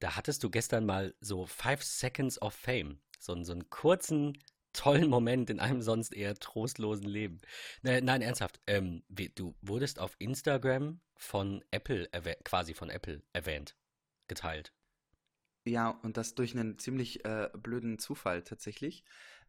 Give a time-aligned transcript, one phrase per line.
[0.00, 3.00] da hattest du gestern mal so Five Seconds of Fame.
[3.18, 4.38] So, so einen kurzen,
[4.72, 7.40] tollen Moment in einem sonst eher trostlosen Leben.
[7.82, 8.60] Ne, nein, ernsthaft.
[8.66, 12.08] Ähm, du wurdest auf Instagram von Apple,
[12.44, 13.76] quasi von Apple erwähnt,
[14.28, 14.72] geteilt.
[15.66, 19.04] Ja, und das durch einen ziemlich äh, blöden Zufall tatsächlich.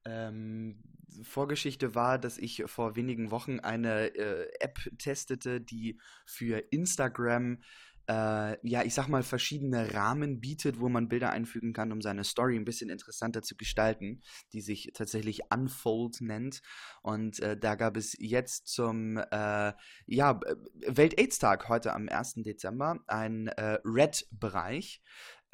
[0.05, 0.82] Ähm,
[1.23, 7.62] Vorgeschichte war, dass ich vor wenigen Wochen eine äh, App testete, die für Instagram
[8.07, 12.23] äh, ja, ich sag mal, verschiedene Rahmen bietet, wo man Bilder einfügen kann, um seine
[12.23, 14.21] Story ein bisschen interessanter zu gestalten,
[14.53, 16.61] die sich tatsächlich Unfold nennt.
[17.02, 19.73] Und äh, da gab es jetzt zum äh,
[20.05, 20.39] ja,
[20.88, 22.35] Welt-AIDS-Tag heute am 1.
[22.38, 25.02] Dezember einen äh, Red-Bereich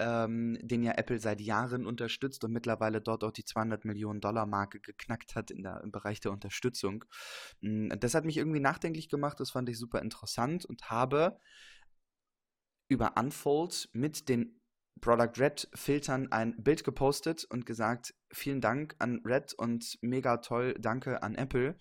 [0.01, 4.47] ähm, den ja Apple seit Jahren unterstützt und mittlerweile dort auch die 200 Millionen Dollar
[4.47, 7.05] Marke geknackt hat in der, im Bereich der Unterstützung.
[7.61, 11.39] Mm, das hat mich irgendwie nachdenklich gemacht, das fand ich super interessant und habe
[12.91, 14.59] über Unfold mit den
[14.99, 20.75] Product Red Filtern ein Bild gepostet und gesagt, vielen Dank an Red und mega toll,
[20.77, 21.77] danke an Apple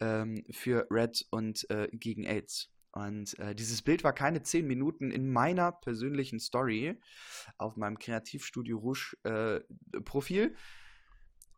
[0.00, 2.70] ähm, für Red und äh, gegen AIDS.
[2.92, 7.00] Und äh, dieses Bild war keine zehn Minuten in meiner persönlichen Story
[7.58, 10.54] auf meinem Kreativstudio Rouge äh, Profil.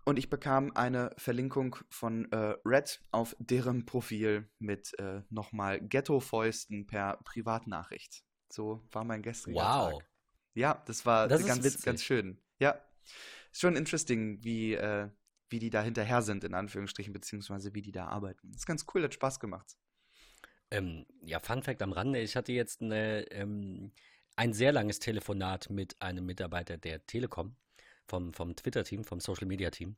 [0.06, 6.86] Und ich bekam eine Verlinkung von äh, Red auf deren Profil mit äh, nochmal Ghetto-Fäusten
[6.86, 8.24] per Privatnachricht.
[8.54, 9.98] So war mein gestriger wow.
[9.98, 10.10] Tag.
[10.54, 12.38] Ja, das war das ganz, ganz schön.
[12.60, 12.80] Ja,
[13.50, 15.08] ist schon interesting, wie, äh,
[15.48, 18.48] wie die da hinterher sind, in Anführungsstrichen, beziehungsweise wie die da arbeiten.
[18.52, 19.76] Das ist ganz cool, hat Spaß gemacht.
[20.70, 23.92] Ähm, ja, Fun Fact am Rande, ich hatte jetzt eine, ähm,
[24.36, 27.56] ein sehr langes Telefonat mit einem Mitarbeiter der Telekom,
[28.06, 29.96] vom, vom Twitter-Team, vom Social-Media-Team.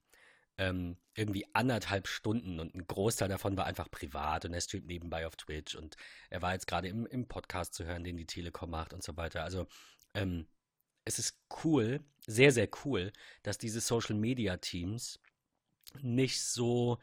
[0.58, 5.26] Ähm, irgendwie anderthalb Stunden und ein Großteil davon war einfach privat und er streamt nebenbei
[5.26, 5.96] auf Twitch und
[6.30, 9.16] er war jetzt gerade im, im Podcast zu hören, den die Telekom macht und so
[9.16, 9.42] weiter.
[9.42, 9.66] Also
[10.14, 10.46] ähm,
[11.04, 13.12] es ist cool, sehr, sehr cool,
[13.42, 15.20] dass diese Social-Media-Teams
[16.02, 16.98] nicht so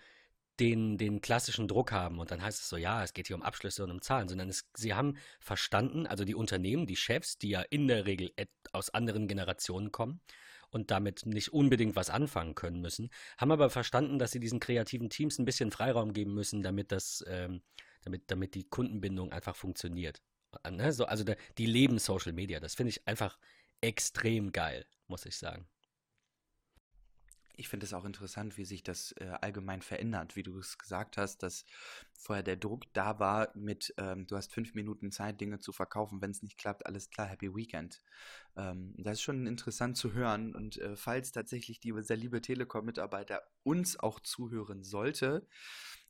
[0.60, 3.42] den, den klassischen Druck haben und dann heißt es so, ja, es geht hier um
[3.42, 7.50] Abschlüsse und um Zahlen, sondern es, sie haben verstanden, also die Unternehmen, die Chefs, die
[7.50, 8.32] ja in der Regel
[8.72, 10.22] aus anderen Generationen kommen
[10.74, 15.10] und damit nicht unbedingt was anfangen können müssen, haben aber verstanden, dass sie diesen kreativen
[15.10, 17.62] Teams ein bisschen Freiraum geben müssen, damit das, ähm,
[18.04, 20.22] damit, damit die Kundenbindung einfach funktioniert.
[20.70, 20.92] Ne?
[20.92, 21.24] So, also
[21.58, 22.60] die leben Social Media.
[22.60, 23.38] Das finde ich einfach
[23.82, 25.68] extrem geil, muss ich sagen
[27.56, 31.18] ich finde es auch interessant, wie sich das äh, allgemein verändert, wie du es gesagt
[31.18, 31.66] hast, dass
[32.14, 36.22] vorher der Druck da war mit, ähm, du hast fünf Minuten Zeit, Dinge zu verkaufen,
[36.22, 38.02] wenn es nicht klappt, alles klar, Happy Weekend.
[38.56, 43.44] Ähm, das ist schon interessant zu hören und äh, falls tatsächlich die sehr liebe Telekom-Mitarbeiter
[43.64, 45.48] uns auch zuhören sollte,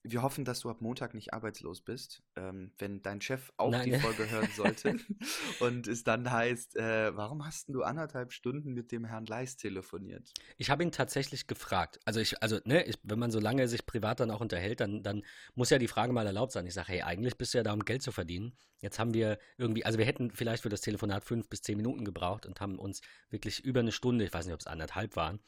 [0.03, 3.89] wir hoffen, dass du ab Montag nicht arbeitslos bist, ähm, wenn dein Chef auch Nein.
[3.89, 4.97] die Folge hören sollte
[5.61, 10.33] und es dann heißt, äh, warum hast du anderthalb Stunden mit dem Herrn Leis telefoniert?
[10.57, 11.99] Ich habe ihn tatsächlich gefragt.
[12.03, 15.03] Also ich, also ne, ich, wenn man so lange sich privat dann auch unterhält, dann,
[15.03, 15.23] dann
[15.55, 16.67] muss ja die Frage mal erlaubt sein.
[16.67, 18.57] Ich sage, hey, eigentlich bist du ja da, um Geld zu verdienen.
[18.81, 22.03] Jetzt haben wir irgendwie, also wir hätten vielleicht für das Telefonat fünf bis zehn Minuten
[22.03, 22.99] gebraucht und haben uns
[23.29, 25.39] wirklich über eine Stunde, ich weiß nicht, ob es anderthalb waren,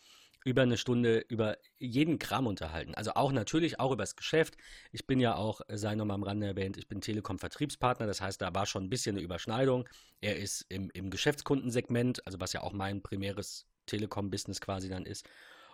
[0.46, 2.94] über eine Stunde über jeden Kram unterhalten.
[2.94, 4.56] Also auch natürlich auch über das Geschäft.
[4.92, 8.06] Ich bin ja auch, äh, sei nochmal am Rande erwähnt, ich bin Telekom-Vertriebspartner.
[8.06, 9.90] Das heißt, da war schon ein bisschen eine Überschneidung.
[10.22, 15.28] Er ist im, im Geschäftskundensegment, also was ja auch mein primäres Telekom-Business quasi dann ist.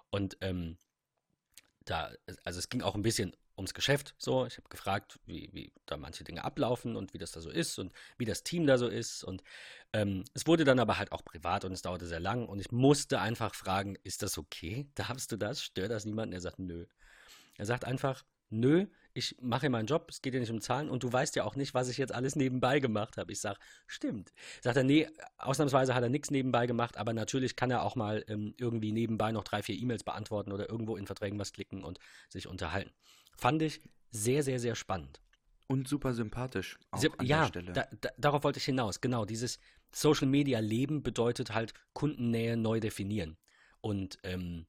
[0.09, 0.77] Und ähm,
[1.83, 2.09] da,
[2.45, 4.16] also es ging auch ein bisschen ums Geschäft.
[4.17, 7.50] So, ich habe gefragt, wie, wie da manche Dinge ablaufen und wie das da so
[7.50, 9.23] ist und wie das Team da so ist.
[9.23, 9.44] Und
[9.94, 12.47] ähm, es wurde dann aber halt auch privat und es dauerte sehr lang.
[12.47, 14.88] Und ich musste einfach fragen, ist das okay?
[14.95, 15.63] Darfst du das?
[15.63, 16.34] Stört das niemanden?
[16.34, 16.85] Er sagt, nö.
[17.57, 21.03] Er sagt einfach, nö, ich mache meinen Job, es geht ja nicht um Zahlen und
[21.03, 23.31] du weißt ja auch nicht, was ich jetzt alles nebenbei gemacht habe.
[23.31, 24.31] Ich sage, stimmt.
[24.61, 25.07] Sagt er, nee,
[25.38, 29.31] ausnahmsweise hat er nichts nebenbei gemacht, aber natürlich kann er auch mal ähm, irgendwie nebenbei
[29.31, 32.91] noch drei, vier E-Mails beantworten oder irgendwo in Verträgen was klicken und sich unterhalten.
[33.35, 33.81] Fand ich
[34.11, 35.21] sehr, sehr, sehr spannend.
[35.67, 36.77] Und super sympathisch.
[36.91, 37.71] Auch an ja, der Stelle.
[37.71, 38.99] Da, da, darauf wollte ich hinaus.
[38.99, 39.59] Genau, dieses
[39.93, 43.37] Social Media Leben bedeutet halt Kundennähe neu definieren.
[43.79, 44.66] Und ähm,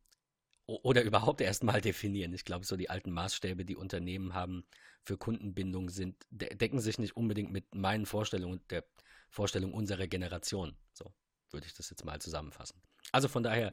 [0.67, 2.33] oder überhaupt erstmal definieren.
[2.33, 4.65] Ich glaube, so die alten Maßstäbe, die Unternehmen haben
[5.05, 8.85] für Kundenbindung, sind, decken sich nicht unbedingt mit meinen Vorstellungen und der
[9.29, 10.77] Vorstellung unserer Generation.
[10.93, 11.13] So
[11.51, 12.81] würde ich das jetzt mal zusammenfassen.
[13.11, 13.73] Also von daher,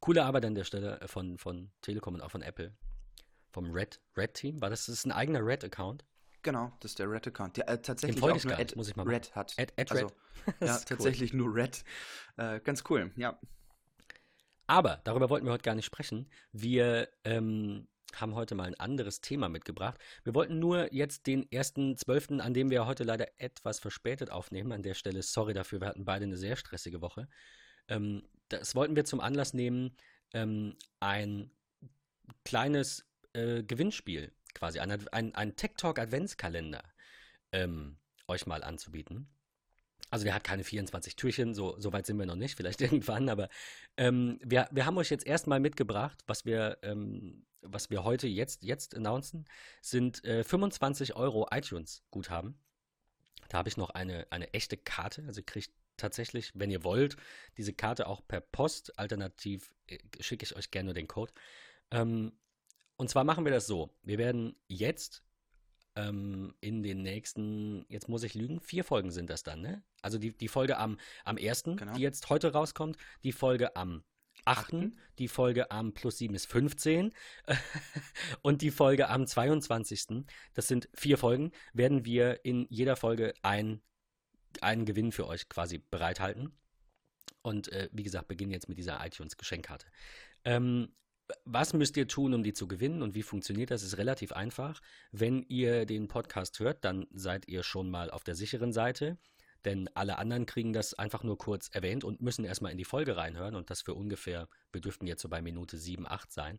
[0.00, 2.74] coole Arbeit an der Stelle von, von Telekom und auch von Apple
[3.50, 4.60] vom Red, Red Team.
[4.60, 6.04] War das, das ist ein eigener Red-Account?
[6.42, 9.34] Genau, das ist der Red-Account, der äh, tatsächlich auch nur Ad, muss ich mal Red
[9.34, 9.54] hat.
[9.58, 10.54] Ad, Ad also, Red.
[10.60, 11.38] ja, tatsächlich cool.
[11.38, 11.84] nur Red.
[12.36, 13.38] Äh, ganz cool, ja.
[14.66, 16.30] Aber darüber wollten wir heute gar nicht sprechen.
[16.52, 19.98] Wir ähm, haben heute mal ein anderes Thema mitgebracht.
[20.24, 24.72] Wir wollten nur jetzt den ersten Zwölften, an dem wir heute leider etwas verspätet aufnehmen.
[24.72, 27.28] An der Stelle, sorry dafür, wir hatten beide eine sehr stressige Woche.
[27.88, 29.96] Ähm, das wollten wir zum Anlass nehmen,
[30.32, 31.50] ähm, ein
[32.44, 36.82] kleines äh, Gewinnspiel, quasi ein, ein, ein Tech Talk Adventskalender
[37.52, 37.96] ähm,
[38.26, 39.28] euch mal anzubieten.
[40.10, 43.28] Also der hat keine 24 Türchen, so, so weit sind wir noch nicht, vielleicht irgendwann,
[43.28, 43.48] aber
[43.96, 48.62] ähm, wir, wir haben euch jetzt erstmal mitgebracht, was wir, ähm, was wir heute jetzt,
[48.62, 49.44] jetzt announcen,
[49.82, 52.58] sind äh, 25 Euro iTunes-Guthaben.
[53.48, 57.16] Da habe ich noch eine, eine echte Karte, also kriegt tatsächlich, wenn ihr wollt,
[57.56, 58.98] diese Karte auch per Post.
[58.98, 61.32] Alternativ äh, schicke ich euch gerne den Code.
[61.90, 62.32] Ähm,
[63.00, 63.88] und zwar machen wir das so.
[64.02, 65.24] Wir werden jetzt
[65.96, 69.82] ähm, in den nächsten, jetzt muss ich lügen, vier Folgen sind das dann, ne?
[70.02, 71.94] Also die, die Folge am, am 1., genau.
[71.94, 74.04] die jetzt heute rauskommt, die Folge am
[74.44, 74.92] 8., 8.
[75.18, 77.14] die Folge am plus 7 ist 15
[78.42, 80.26] und die Folge am 22.
[80.52, 83.80] Das sind vier Folgen, werden wir in jeder Folge ein,
[84.60, 86.52] einen Gewinn für euch quasi bereithalten.
[87.40, 89.86] Und äh, wie gesagt, beginnen jetzt mit dieser iTunes-Geschenkkarte.
[90.44, 90.92] Ähm,
[91.44, 93.82] was müsst ihr tun, um die zu gewinnen und wie funktioniert das?
[93.82, 94.80] Ist relativ einfach.
[95.12, 99.18] Wenn ihr den Podcast hört, dann seid ihr schon mal auf der sicheren Seite,
[99.64, 103.16] denn alle anderen kriegen das einfach nur kurz erwähnt und müssen erstmal in die Folge
[103.16, 106.58] reinhören und das für ungefähr, wir dürften jetzt so bei Minute 7, 8 sein,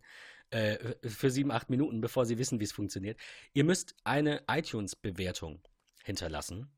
[0.52, 0.78] äh,
[1.08, 3.20] für 7, 8 Minuten, bevor sie wissen, wie es funktioniert.
[3.54, 5.62] Ihr müsst eine iTunes-Bewertung
[6.04, 6.72] hinterlassen.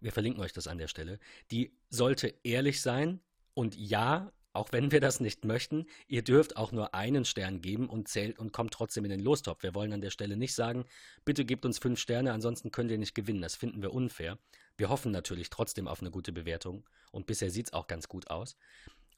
[0.00, 1.18] Wir verlinken euch das an der Stelle.
[1.50, 3.20] Die sollte ehrlich sein
[3.54, 7.88] und ja, auch wenn wir das nicht möchten, ihr dürft auch nur einen Stern geben
[7.88, 9.62] und zählt und kommt trotzdem in den Lostopf.
[9.62, 10.84] Wir wollen an der Stelle nicht sagen,
[11.24, 13.42] bitte gebt uns fünf Sterne, ansonsten könnt ihr nicht gewinnen.
[13.42, 14.38] Das finden wir unfair.
[14.76, 18.30] Wir hoffen natürlich trotzdem auf eine gute Bewertung und bisher sieht es auch ganz gut
[18.30, 18.56] aus.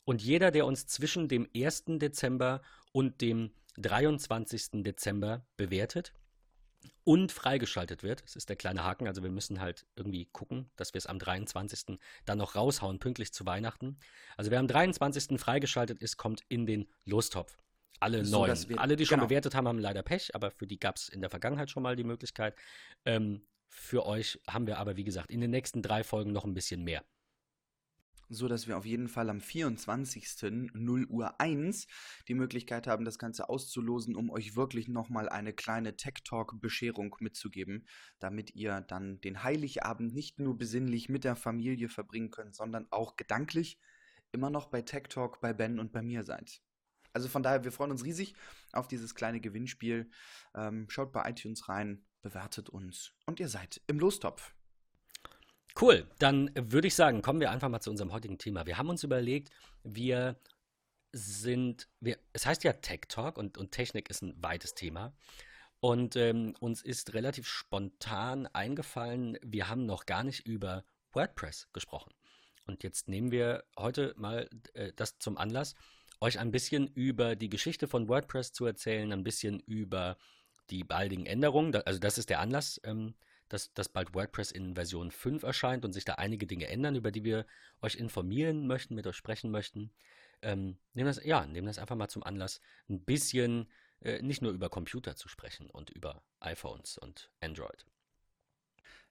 [0.05, 1.84] Und jeder, der uns zwischen dem 1.
[1.87, 2.61] Dezember
[2.93, 4.82] und dem 23.
[4.82, 6.12] Dezember bewertet,
[7.05, 8.23] und freigeschaltet wird.
[8.25, 9.06] Das ist der kleine Haken.
[9.06, 11.99] Also wir müssen halt irgendwie gucken, dass wir es am 23.
[12.25, 13.99] dann noch raushauen, pünktlich zu Weihnachten.
[14.37, 15.38] Also wer am 23.
[15.40, 17.58] freigeschaltet ist, kommt in den Lostopf.
[18.00, 18.69] Alle so, neun.
[18.69, 19.29] Wir, Alle, die schon genau.
[19.29, 21.94] bewertet haben, haben leider Pech, aber für die gab es in der Vergangenheit schon mal
[21.94, 22.56] die Möglichkeit.
[23.05, 26.55] Ähm, für euch haben wir aber, wie gesagt, in den nächsten drei Folgen noch ein
[26.55, 27.05] bisschen mehr
[28.32, 30.70] so dass wir auf jeden Fall am 24.
[30.73, 31.87] 0 Uhr 1
[32.29, 37.14] die Möglichkeit haben, das Ganze auszulosen, um euch wirklich nochmal eine kleine Tech Talk Bescherung
[37.20, 37.87] mitzugeben,
[38.19, 43.17] damit ihr dann den Heiligabend nicht nur besinnlich mit der Familie verbringen könnt, sondern auch
[43.17, 43.79] gedanklich
[44.32, 46.62] immer noch bei Tech Talk bei Ben und bei mir seid.
[47.12, 48.34] Also von daher, wir freuen uns riesig
[48.73, 50.11] auf dieses kleine Gewinnspiel.
[50.55, 54.55] Ähm, schaut bei iTunes rein, bewertet uns und ihr seid im Lostopf.
[55.81, 58.67] Cool, dann würde ich sagen, kommen wir einfach mal zu unserem heutigen Thema.
[58.67, 59.51] Wir haben uns überlegt,
[59.83, 60.37] wir
[61.13, 65.15] sind, wir, es heißt ja Tech Talk und, und Technik ist ein weites Thema.
[65.81, 72.13] Und ähm, uns ist relativ spontan eingefallen, wir haben noch gar nicht über WordPress gesprochen.
[72.67, 75.75] Und jetzt nehmen wir heute mal äh, das zum Anlass,
[76.21, 80.17] euch ein bisschen über die Geschichte von WordPress zu erzählen, ein bisschen über
[80.71, 81.75] die baldigen Änderungen.
[81.75, 83.15] Also das ist der Anlass, ähm,
[83.53, 87.11] dass, dass bald WordPress in Version 5 erscheint und sich da einige Dinge ändern, über
[87.11, 87.47] die wir
[87.83, 89.93] euch informieren möchten, mit euch sprechen möchten.
[90.41, 93.71] Ähm, nehmen das, ja, nehmen das einfach mal zum Anlass, ein bisschen
[94.01, 97.85] äh, nicht nur über Computer zu sprechen und über iPhones und Android.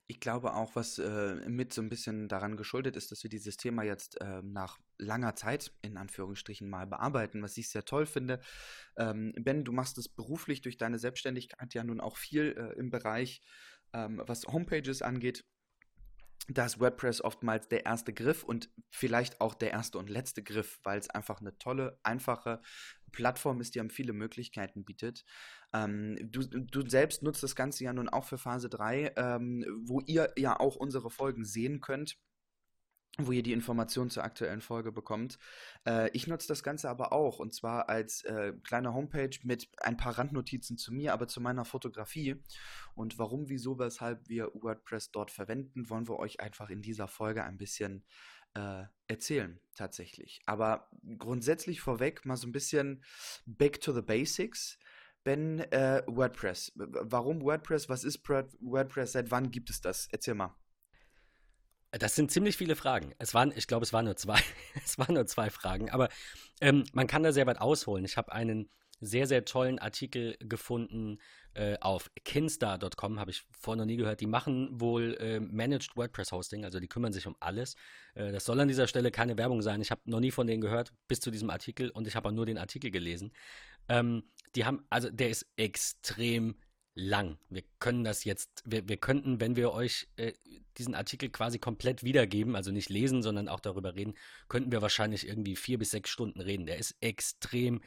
[0.08, 3.56] Ich glaube auch, was äh, mit so ein bisschen daran geschuldet ist, dass wir dieses
[3.56, 8.42] Thema jetzt äh, nach langer Zeit in Anführungsstrichen mal bearbeiten, was ich sehr toll finde.
[8.98, 12.90] Ähm, ben, du machst es beruflich durch deine Selbstständigkeit ja nun auch viel äh, im
[12.90, 13.42] Bereich
[13.94, 15.46] ähm, was Homepages angeht,
[16.48, 20.80] da ist WordPress oftmals der erste Griff und vielleicht auch der erste und letzte Griff,
[20.84, 22.62] weil es einfach eine tolle, einfache
[23.12, 25.24] Plattform ist, die einem viele Möglichkeiten bietet.
[25.74, 30.02] Ähm, du, du, selbst nutzt das Ganze ja nun auch für Phase 3, ähm, wo
[30.02, 32.18] ihr ja auch unsere Folgen sehen könnt
[33.18, 35.38] wo ihr die Informationen zur aktuellen Folge bekommt.
[35.86, 39.98] Äh, ich nutze das Ganze aber auch und zwar als äh, kleine Homepage mit ein
[39.98, 42.42] paar Randnotizen zu mir, aber zu meiner Fotografie.
[42.96, 47.44] Und warum, wieso, weshalb wir WordPress dort verwenden, wollen wir euch einfach in dieser Folge
[47.44, 48.06] ein bisschen
[48.54, 50.42] äh, erzählen, tatsächlich.
[50.46, 53.04] Aber grundsätzlich vorweg mal so ein bisschen
[53.46, 54.78] back to the basics.
[55.24, 56.72] Ben, äh, WordPress.
[56.76, 57.90] Warum WordPress?
[57.90, 59.12] Was ist WordPress?
[59.12, 60.08] Seit wann gibt es das?
[60.12, 60.56] Erzähl mal.
[61.92, 63.14] Das sind ziemlich viele Fragen.
[63.20, 64.40] Es waren, ich glaube, es waren nur zwei.
[64.86, 66.10] es waren nur zwei Fragen, aber
[66.62, 68.06] ähm, man kann da sehr weit ausholen.
[68.06, 68.70] Ich habe einen
[69.02, 71.18] sehr, sehr tollen Artikel gefunden
[71.54, 74.22] äh, auf kinstar.com, habe ich vorher noch nie gehört.
[74.22, 77.76] Die machen wohl äh, Managed WordPress Hosting, also die kümmern sich um alles.
[78.14, 79.82] Äh, das soll an dieser Stelle keine Werbung sein.
[79.82, 82.34] Ich habe noch nie von denen gehört bis zu diesem Artikel und ich habe auch
[82.34, 83.34] nur den Artikel gelesen.
[83.90, 84.24] Ähm,
[84.56, 86.56] die haben, also der ist extrem
[86.94, 87.38] lang.
[87.50, 90.34] Wir können das jetzt, wir, wir könnten, wenn wir euch äh,
[90.78, 94.14] diesen Artikel quasi komplett wiedergeben, also nicht lesen, sondern auch darüber reden,
[94.48, 96.66] könnten wir wahrscheinlich irgendwie vier bis sechs Stunden reden.
[96.66, 97.82] Der ist extrem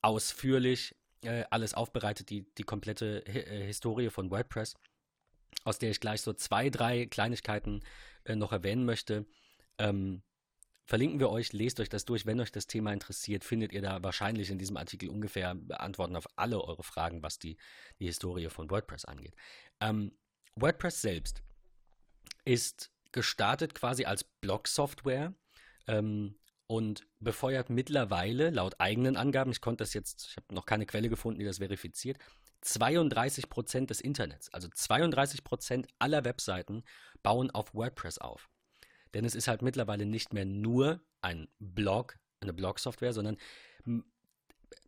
[0.00, 4.74] ausführlich, äh, alles aufbereitet, die, die komplette äh, Historie von WordPress,
[5.64, 7.80] aus der ich gleich so zwei, drei Kleinigkeiten
[8.24, 9.26] äh, noch erwähnen möchte.
[9.78, 10.22] Ähm,
[10.92, 12.26] verlinken wir euch, lest euch das durch.
[12.26, 16.26] Wenn euch das Thema interessiert, findet ihr da wahrscheinlich in diesem Artikel ungefähr Antworten auf
[16.36, 17.56] alle eure Fragen, was die,
[17.98, 19.34] die Historie von WordPress angeht.
[19.80, 20.12] Ähm,
[20.54, 21.42] WordPress selbst
[22.44, 25.32] ist gestartet quasi als Blog-Software
[25.86, 30.84] ähm, und befeuert mittlerweile laut eigenen Angaben, ich konnte das jetzt, ich habe noch keine
[30.84, 32.18] Quelle gefunden, die das verifiziert,
[32.60, 34.52] 32 Prozent des Internets.
[34.52, 36.84] Also 32 Prozent aller Webseiten
[37.22, 38.50] bauen auf WordPress auf.
[39.14, 43.36] Denn es ist halt mittlerweile nicht mehr nur ein Blog, eine Blog-Software, sondern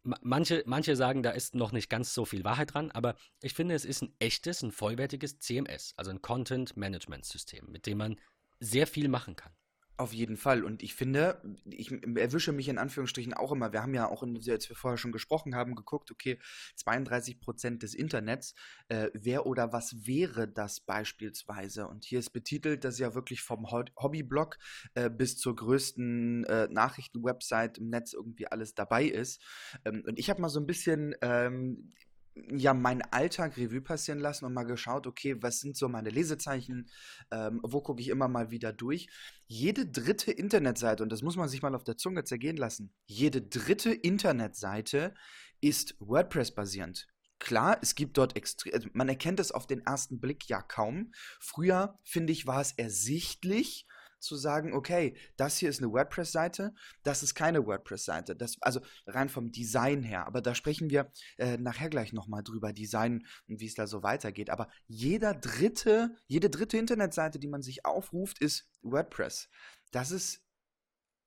[0.03, 3.75] manche, manche sagen, da ist noch nicht ganz so viel Wahrheit dran, aber ich finde,
[3.75, 8.17] es ist ein echtes, ein vollwertiges CMS, also ein Content Management System, mit dem man
[8.61, 9.53] sehr viel machen kann.
[9.97, 10.65] Auf jeden Fall.
[10.65, 13.73] Und ich finde, ich erwische mich in Anführungsstrichen auch immer.
[13.73, 16.41] Wir haben ja auch, in, als wir vorher schon gesprochen haben, geguckt, okay,
[16.75, 18.57] 32 Prozent des Internets,
[18.89, 21.87] äh, wer oder was wäre das beispielsweise?
[21.87, 24.59] Und hier ist betitelt, dass ja wirklich vom Hobbyblog
[24.95, 29.41] äh, bis zur größten äh, Nachrichtenwebsite im Netz irgendwie alles dabei ist.
[29.85, 31.93] Ähm, und ich habe mal so ein bisschen ähm,
[32.35, 36.91] ja meinen Alltag Revue passieren lassen und mal geschaut, okay, was sind so meine Lesezeichen,
[37.31, 39.09] ähm, wo gucke ich immer mal wieder durch.
[39.47, 43.43] Jede dritte Internetseite, und das muss man sich mal auf der Zunge zergehen lassen, jede
[43.43, 45.15] dritte Internetseite
[45.61, 47.07] ist WordPress-basierend.
[47.39, 51.13] Klar, es gibt dort extrem, also man erkennt es auf den ersten Blick ja kaum.
[51.41, 53.87] Früher, finde ich, war es ersichtlich,
[54.25, 58.37] zu sagen, okay, das hier ist eine WordPress-Seite, das ist keine WordPress-Seite.
[58.61, 60.27] also rein vom Design her.
[60.27, 64.03] Aber da sprechen wir äh, nachher gleich nochmal drüber, Design und wie es da so
[64.03, 64.51] weitergeht.
[64.51, 69.49] Aber jeder dritte, jede dritte Internetseite, die man sich aufruft, ist WordPress.
[69.93, 70.43] Das ist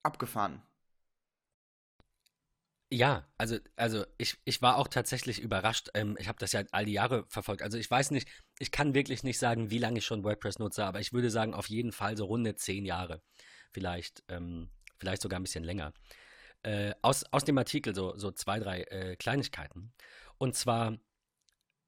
[0.03, 0.61] abgefahren.
[2.89, 5.89] Ja, also, also ich, ich war auch tatsächlich überrascht.
[5.93, 7.61] Ähm, ich habe das ja all die Jahre verfolgt.
[7.61, 10.85] Also ich weiß nicht, ich kann wirklich nicht sagen, wie lange ich schon WordPress nutze,
[10.85, 13.21] aber ich würde sagen, auf jeden Fall so runde zehn Jahre.
[13.71, 15.93] Vielleicht, ähm, vielleicht sogar ein bisschen länger.
[16.63, 19.93] Äh, aus, aus dem Artikel so, so zwei, drei äh, Kleinigkeiten.
[20.37, 20.97] Und zwar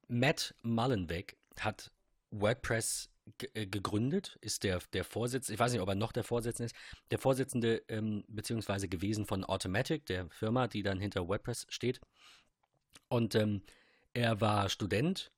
[0.07, 1.91] Matt Mullenweg hat
[2.31, 3.09] WordPress
[3.53, 6.75] äh, gegründet, ist der, der Vorsitzende, ich weiß nicht, ob er noch der Vorsitzende ist,
[7.09, 11.99] der Vorsitzende ähm, beziehungsweise gewesen von Automatic, der Firma, die dann hinter WordPress steht.
[13.07, 13.63] Und ähm,
[14.13, 15.31] er war Student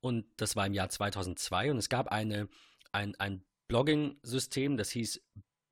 [0.00, 2.48] und das war im Jahr 2002 und es gab eine,
[2.92, 5.22] ein, ein Blogging-System, das hieß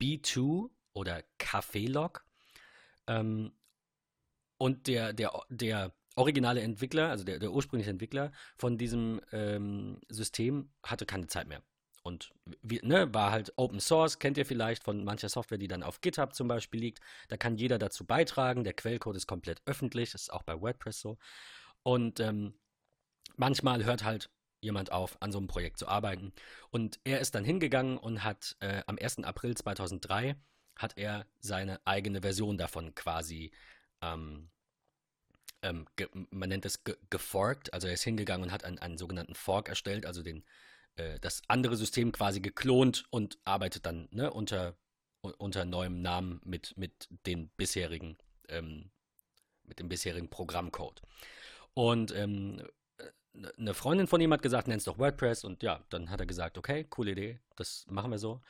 [0.01, 2.21] B2 oder Cafélog.
[3.07, 3.53] Ähm,
[4.57, 10.71] und der, der, der originale Entwickler, also der, der ursprüngliche Entwickler von diesem ähm, System,
[10.83, 11.61] hatte keine Zeit mehr.
[12.03, 15.99] Und ne, war halt Open Source, kennt ihr vielleicht von mancher Software, die dann auf
[15.99, 16.99] GitHub zum Beispiel liegt.
[17.27, 18.63] Da kann jeder dazu beitragen.
[18.63, 21.17] Der Quellcode ist komplett öffentlich, ist auch bei WordPress so.
[21.83, 22.53] Und ähm,
[23.35, 24.29] manchmal hört halt
[24.61, 26.33] jemand auf, an so einem Projekt zu arbeiten.
[26.71, 29.19] Und er ist dann hingegangen und hat äh, am 1.
[29.19, 30.35] April 2003
[30.75, 33.51] hat er seine eigene Version davon quasi
[34.01, 34.49] ähm,
[35.61, 35.85] ähm,
[36.29, 39.69] man nennt es ge geforkt, also er ist hingegangen und hat einen, einen sogenannten Fork
[39.69, 40.43] erstellt, also den,
[40.95, 44.75] äh, das andere System quasi geklont und arbeitet dann ne, unter,
[45.21, 48.17] unter neuem Namen mit, mit den bisherigen,
[48.49, 48.91] ähm,
[49.63, 51.01] mit dem bisherigen Programmcode.
[51.73, 52.61] Und ähm,
[53.57, 56.57] eine Freundin von ihm hat gesagt, nenn's doch WordPress und ja, dann hat er gesagt,
[56.57, 58.41] okay, coole Idee, das machen wir so.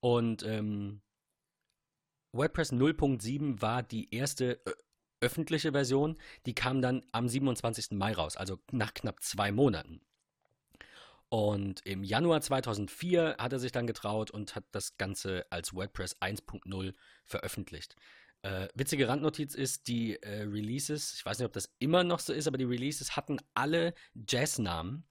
[0.00, 1.00] Und ähm,
[2.32, 4.60] WordPress 0.7 war die erste
[5.20, 7.92] öffentliche Version, die kam dann am 27.
[7.92, 10.00] Mai raus, also nach knapp zwei Monaten.
[11.30, 16.16] Und im Januar 2004 hat er sich dann getraut und hat das Ganze als WordPress
[16.20, 17.96] 1.0 veröffentlicht.
[18.44, 22.34] Äh, witzige Randnotiz ist, die äh, Releases, ich weiß nicht, ob das immer noch so
[22.34, 23.94] ist, aber die Releases hatten alle
[24.28, 25.06] Jazz-Namen,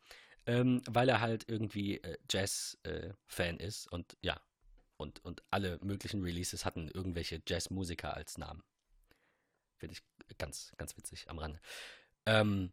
[0.46, 4.40] ähm, weil er halt irgendwie äh, Jazz-Fan ist und ja,
[4.98, 8.62] und, und alle möglichen Releases hatten irgendwelche Jazzmusiker als Namen.
[9.78, 11.60] Finde ich ganz, ganz witzig am Rande.
[12.28, 12.72] Ähm,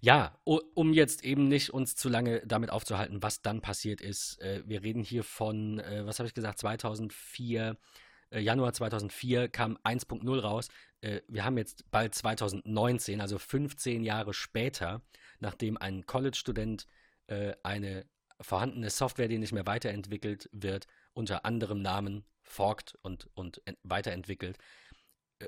[0.00, 4.40] ja, um jetzt eben nicht uns zu lange damit aufzuhalten, was dann passiert ist.
[4.40, 7.78] Äh, wir reden hier von, äh, was habe ich gesagt, 2004,
[8.30, 10.68] äh, Januar 2004 kam 1.0 raus.
[11.00, 15.02] Äh, wir haben jetzt bald 2019, also 15 Jahre später,
[15.40, 16.86] nachdem ein College-Student
[17.28, 18.06] äh, eine
[18.40, 24.58] vorhandene Software, die nicht mehr weiterentwickelt wird, unter anderem Namen forkt und, und weiterentwickelt,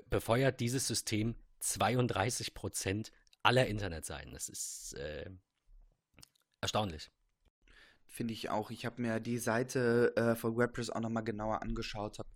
[0.08, 4.32] befeuert dieses System 32 Prozent aller Internetseiten.
[4.32, 4.96] Das ist,
[6.60, 7.10] erstaunlich.
[8.10, 8.70] Finde ich auch.
[8.70, 12.28] Ich habe mir die Seite äh, von WordPress auch nochmal genauer angeschaut, habe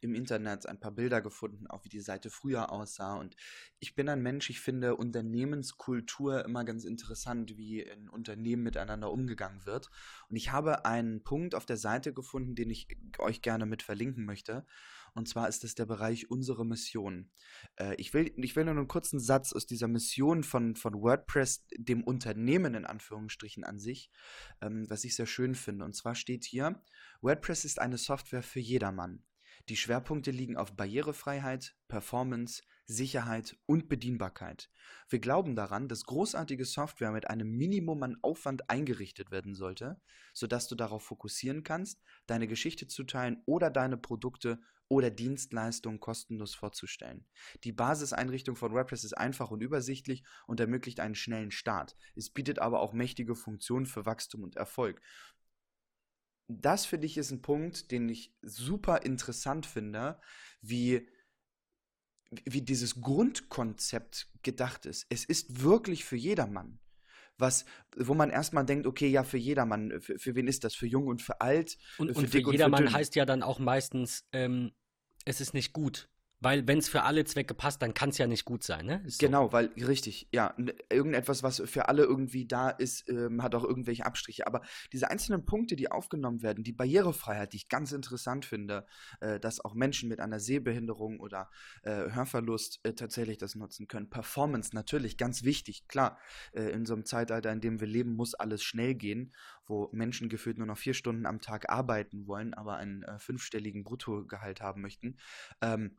[0.00, 3.14] im Internet ein paar Bilder gefunden, auch wie die Seite früher aussah.
[3.14, 3.36] Und
[3.78, 9.64] ich bin ein Mensch, ich finde Unternehmenskultur immer ganz interessant, wie in Unternehmen miteinander umgegangen
[9.66, 9.88] wird.
[10.28, 14.24] Und ich habe einen Punkt auf der Seite gefunden, den ich euch gerne mit verlinken
[14.24, 14.66] möchte.
[15.14, 17.30] Und zwar ist es der Bereich unsere Mission.
[17.76, 21.66] Äh, ich, will, ich will nur einen kurzen Satz aus dieser Mission von, von WordPress,
[21.76, 24.10] dem Unternehmen in Anführungsstrichen an sich,
[24.60, 25.84] ähm, was ich sehr schön finde.
[25.84, 26.82] Und zwar steht hier,
[27.20, 29.24] WordPress ist eine Software für jedermann.
[29.68, 34.68] Die Schwerpunkte liegen auf Barrierefreiheit, Performance, Sicherheit und Bedienbarkeit.
[35.08, 40.00] Wir glauben daran, dass großartige Software mit einem Minimum an Aufwand eingerichtet werden sollte,
[40.34, 46.56] sodass du darauf fokussieren kannst, deine Geschichte zu teilen oder deine Produkte oder Dienstleistungen kostenlos
[46.56, 47.24] vorzustellen.
[47.62, 51.96] Die Basiseinrichtung von WordPress ist einfach und übersichtlich und ermöglicht einen schnellen Start.
[52.16, 55.00] Es bietet aber auch mächtige Funktionen für Wachstum und Erfolg
[56.52, 60.20] das finde ich ist ein Punkt, den ich super interessant finde,
[60.60, 61.08] wie,
[62.44, 65.06] wie dieses Grundkonzept gedacht ist.
[65.08, 66.78] Es ist wirklich für jedermann.
[67.38, 67.64] Was,
[67.96, 70.74] wo man erstmal denkt, okay, ja, für jedermann, für, für wen ist das?
[70.74, 71.78] Für jung und für alt?
[71.96, 74.72] Und, für, und für jedermann und für heißt ja dann auch meistens, ähm,
[75.24, 76.08] es ist nicht gut.
[76.42, 79.02] Weil wenn es für alle Zwecke passt, dann kann es ja nicht gut sein, ne?
[79.06, 79.18] So.
[79.18, 80.54] Genau, weil richtig, ja,
[80.90, 84.46] irgendetwas, was für alle irgendwie da ist, ähm, hat auch irgendwelche Abstriche.
[84.46, 88.86] Aber diese einzelnen Punkte, die aufgenommen werden, die Barrierefreiheit, die ich ganz interessant finde,
[89.20, 91.50] äh, dass auch Menschen mit einer Sehbehinderung oder
[91.82, 94.08] äh, Hörverlust äh, tatsächlich das nutzen können.
[94.08, 96.18] Performance natürlich ganz wichtig, klar.
[96.52, 99.34] Äh, in so einem Zeitalter, in dem wir leben, muss alles schnell gehen,
[99.66, 103.84] wo Menschen gefühlt nur noch vier Stunden am Tag arbeiten wollen, aber einen äh, fünfstelligen
[103.84, 105.18] Bruttogehalt haben möchten.
[105.60, 105.96] Ähm,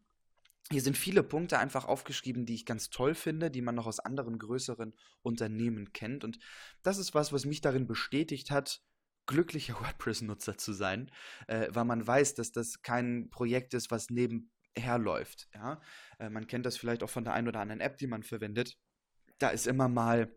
[0.70, 4.00] hier sind viele Punkte einfach aufgeschrieben, die ich ganz toll finde, die man noch aus
[4.00, 6.24] anderen größeren Unternehmen kennt.
[6.24, 6.40] Und
[6.84, 8.82] das ist was, was mich darin bestätigt hat,
[9.26, 11.12] glücklicher WordPress-Nutzer zu sein,
[11.48, 15.50] äh, weil man weiß, dass das kein Projekt ist, was nebenher läuft.
[15.54, 15.82] Ja?
[16.20, 18.78] Äh, man kennt das vielleicht auch von der einen oder anderen App, die man verwendet.
[19.40, 20.32] Da ist immer mal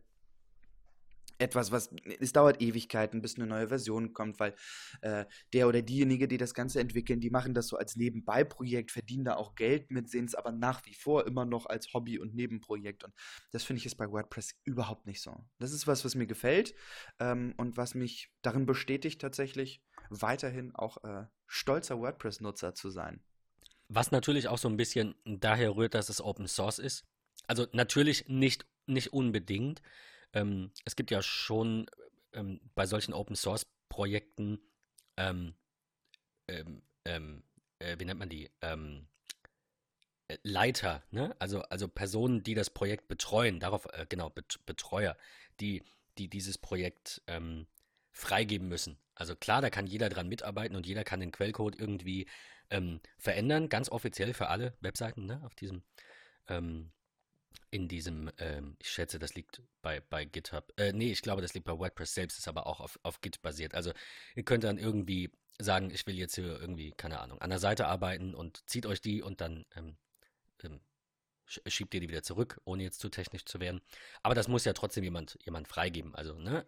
[1.38, 4.54] etwas, was es dauert Ewigkeiten, bis eine neue Version kommt, weil
[5.00, 9.24] äh, der oder diejenige, die das Ganze entwickeln, die machen das so als Nebenbei-Projekt, verdienen
[9.24, 12.34] da auch Geld mit, sehen es aber nach wie vor immer noch als Hobby und
[12.34, 13.04] Nebenprojekt.
[13.04, 13.14] Und
[13.52, 15.36] das finde ich ist bei WordPress überhaupt nicht so.
[15.58, 16.74] Das ist was, was mir gefällt
[17.18, 23.22] ähm, und was mich darin bestätigt, tatsächlich weiterhin auch äh, stolzer WordPress-Nutzer zu sein.
[23.88, 27.04] Was natürlich auch so ein bisschen daher rührt, dass es Open Source ist.
[27.46, 29.82] Also natürlich nicht, nicht unbedingt
[30.34, 31.86] ähm, es gibt ja schon
[32.32, 34.58] ähm, bei solchen Open Source Projekten,
[35.16, 35.54] ähm,
[36.48, 37.44] ähm, ähm
[37.78, 38.50] äh, wie nennt man die?
[38.60, 39.06] Ähm,
[40.28, 41.34] äh, Leiter, ne?
[41.38, 45.16] Also, also Personen, die das Projekt betreuen, darauf, äh, genau, Bet Betreuer,
[45.60, 45.82] die,
[46.18, 47.22] die dieses Projekt
[48.12, 48.98] freigeben müssen.
[49.16, 52.28] Also klar, da kann jeder dran mitarbeiten und jeder kann den Quellcode irgendwie
[53.18, 55.40] verändern, ganz offiziell für alle Webseiten, ne?
[55.44, 55.82] Auf diesem
[56.48, 56.92] ähm,
[57.70, 60.72] in diesem, ähm, ich schätze, das liegt bei, bei GitHub.
[60.76, 63.42] Äh, nee, ich glaube, das liegt bei WordPress selbst, ist aber auch auf, auf Git
[63.42, 63.74] basiert.
[63.74, 63.92] Also
[64.34, 67.86] ihr könnt dann irgendwie sagen, ich will jetzt hier irgendwie, keine Ahnung, an der Seite
[67.86, 69.96] arbeiten und zieht euch die und dann ähm,
[70.62, 70.80] ähm,
[71.46, 73.80] schiebt ihr die wieder zurück, ohne jetzt zu technisch zu werden.
[74.22, 76.14] Aber das muss ja trotzdem jemand, jemand freigeben.
[76.14, 76.66] Also, ne?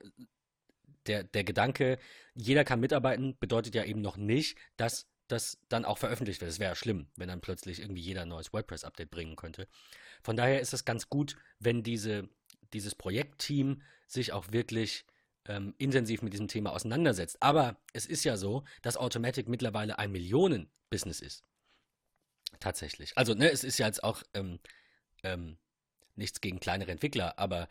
[1.06, 1.98] Der, der Gedanke,
[2.34, 6.50] jeder kann mitarbeiten, bedeutet ja eben noch nicht, dass das dann auch veröffentlicht wird.
[6.50, 9.68] Es wäre ja schlimm, wenn dann plötzlich irgendwie jeder ein neues WordPress-Update bringen könnte.
[10.26, 12.28] Von daher ist es ganz gut, wenn diese,
[12.72, 15.06] dieses Projektteam sich auch wirklich
[15.44, 17.40] ähm, intensiv mit diesem Thema auseinandersetzt.
[17.40, 21.44] Aber es ist ja so, dass Automatic mittlerweile ein Millionen-Business ist.
[22.58, 23.16] Tatsächlich.
[23.16, 24.58] Also, ne, es ist ja jetzt auch ähm,
[25.22, 25.58] ähm,
[26.16, 27.68] nichts gegen kleinere Entwickler, aber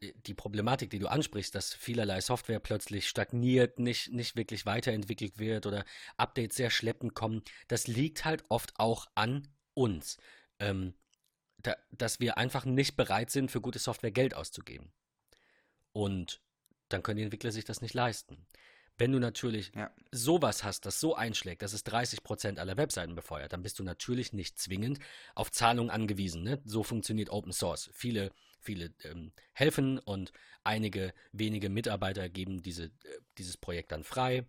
[0.00, 5.66] die Problematik, die du ansprichst, dass vielerlei Software plötzlich stagniert, nicht, nicht wirklich weiterentwickelt wird
[5.66, 5.84] oder
[6.16, 10.16] Updates sehr schleppend kommen, das liegt halt oft auch an uns.
[10.58, 10.94] Ähm,
[11.62, 14.92] da, dass wir einfach nicht bereit sind, für gute Software Geld auszugeben.
[15.92, 16.40] Und
[16.88, 18.46] dann können die Entwickler sich das nicht leisten.
[18.98, 19.90] Wenn du natürlich ja.
[20.12, 24.34] sowas hast, das so einschlägt, dass es 30% aller Webseiten befeuert, dann bist du natürlich
[24.34, 24.98] nicht zwingend
[25.34, 26.42] auf Zahlungen angewiesen.
[26.42, 26.60] Ne?
[26.66, 27.88] So funktioniert Open Source.
[27.94, 30.32] Viele, viele ähm, helfen und
[30.64, 32.90] einige wenige Mitarbeiter geben diese, äh,
[33.38, 34.44] dieses Projekt dann frei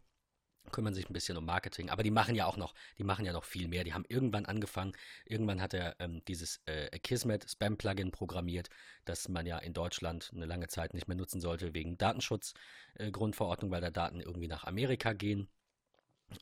[0.71, 3.33] kümmern sich ein bisschen um Marketing, aber die machen ja auch noch, die machen ja
[3.33, 3.83] noch viel mehr.
[3.83, 4.93] Die haben irgendwann angefangen,
[5.25, 8.69] irgendwann hat er ähm, dieses äh, Kismet Spam-Plugin programmiert,
[9.05, 13.73] das man ja in Deutschland eine lange Zeit nicht mehr nutzen sollte wegen Datenschutzgrundverordnung, äh,
[13.73, 15.49] weil da Daten irgendwie nach Amerika gehen.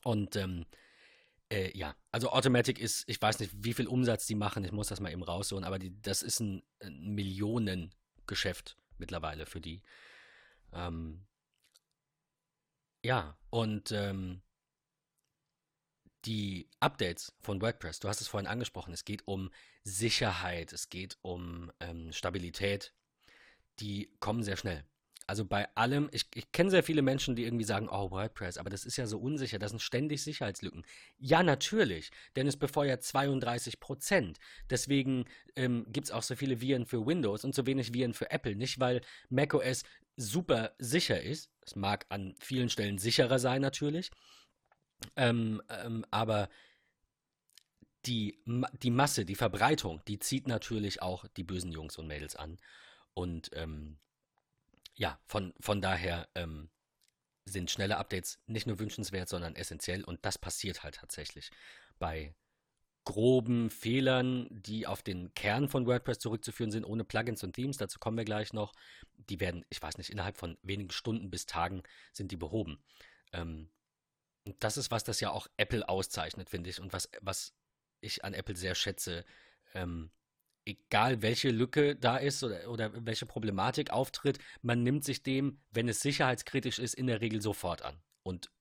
[0.03, 0.65] Und ähm,
[1.51, 4.89] äh, ja, also Automatic ist, ich weiß nicht, wie viel Umsatz die machen, ich muss
[4.89, 9.82] das mal eben rausholen, aber die, das ist ein, ein Millionengeschäft mittlerweile für die.
[10.73, 11.25] Ähm,
[13.03, 14.41] ja, und ähm,
[16.25, 19.49] die Updates von WordPress, du hast es vorhin angesprochen, es geht um
[19.83, 22.93] Sicherheit, es geht um ähm, Stabilität,
[23.79, 24.83] die kommen sehr schnell.
[25.29, 28.71] Also bei allem, ich, ich kenne sehr viele Menschen, die irgendwie sagen, oh, WordPress, aber
[28.71, 30.83] das ist ja so unsicher, das sind ständig Sicherheitslücken.
[31.19, 34.39] Ja, natürlich, denn es befeuert 32 Prozent.
[34.71, 38.31] Deswegen ähm, gibt es auch so viele Viren für Windows und so wenig Viren für
[38.31, 38.55] Apple.
[38.55, 39.83] Nicht, weil macOS
[40.19, 41.49] super sicher ist.
[41.62, 44.12] Es mag an vielen Stellen sicherer sein, natürlich.
[45.15, 46.49] Ähm, ähm, aber
[48.05, 48.43] die,
[48.82, 52.58] die Masse, die Verbreitung, die zieht natürlich auch die bösen Jungs und Mädels an.
[53.13, 53.97] Und ähm,
[54.93, 56.69] ja, von, von daher ähm,
[57.45, 60.03] sind schnelle Updates nicht nur wünschenswert, sondern essentiell.
[60.03, 61.49] Und das passiert halt tatsächlich
[61.97, 62.36] bei
[63.10, 67.78] groben Fehlern, die auf den Kern von WordPress zurückzuführen sind, ohne Plugins und Themes.
[67.78, 68.72] Dazu kommen wir gleich noch.
[69.17, 71.82] Die werden, ich weiß nicht, innerhalb von wenigen Stunden bis Tagen
[72.13, 72.84] sind die behoben.
[73.34, 73.72] Ähm,
[74.45, 77.56] und das ist was, das ja auch Apple auszeichnet, finde ich, und was, was
[78.00, 79.26] ich an Apple sehr schätze.
[79.74, 80.12] Ähm,
[80.65, 85.89] egal welche Lücke da ist oder, oder welche Problematik auftritt, man nimmt sich dem, wenn
[85.89, 88.00] es sicherheitskritisch ist, in der Regel sofort an.
[88.22, 88.52] Und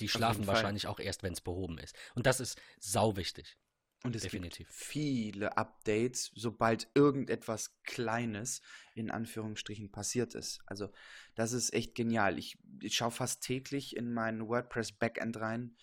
[0.00, 1.94] die schlafen wahrscheinlich auch erst, wenn es behoben ist.
[2.14, 3.58] Und das ist sau wichtig.
[4.02, 4.68] Und es Definitiv.
[4.68, 8.62] gibt viele Updates, sobald irgendetwas Kleines
[8.94, 10.60] in Anführungsstrichen passiert ist.
[10.64, 10.90] Also
[11.34, 12.38] das ist echt genial.
[12.38, 15.76] Ich, ich schaue fast täglich in mein WordPress Backend rein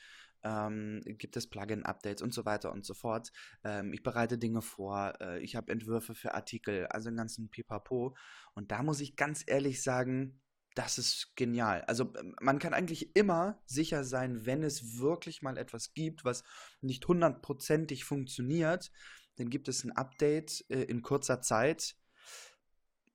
[0.44, 3.32] ähm, gibt es Plugin-Updates und so weiter und so fort.
[3.64, 8.16] Ähm, ich bereite Dinge vor, äh, ich habe Entwürfe für Artikel, also den ganzen Pipapo.
[8.54, 10.40] Und da muss ich ganz ehrlich sagen,
[10.78, 11.82] das ist genial.
[11.82, 16.44] Also ähm, man kann eigentlich immer sicher sein, wenn es wirklich mal etwas gibt, was
[16.82, 18.92] nicht hundertprozentig funktioniert,
[19.38, 21.96] dann gibt es ein Update äh, in kurzer Zeit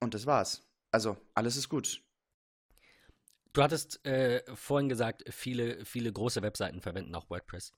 [0.00, 0.68] und das war's.
[0.90, 2.02] Also alles ist gut.
[3.52, 7.72] Du hattest äh, vorhin gesagt, viele, viele große Webseiten verwenden auch WordPress.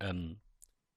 [0.00, 0.40] Ähm,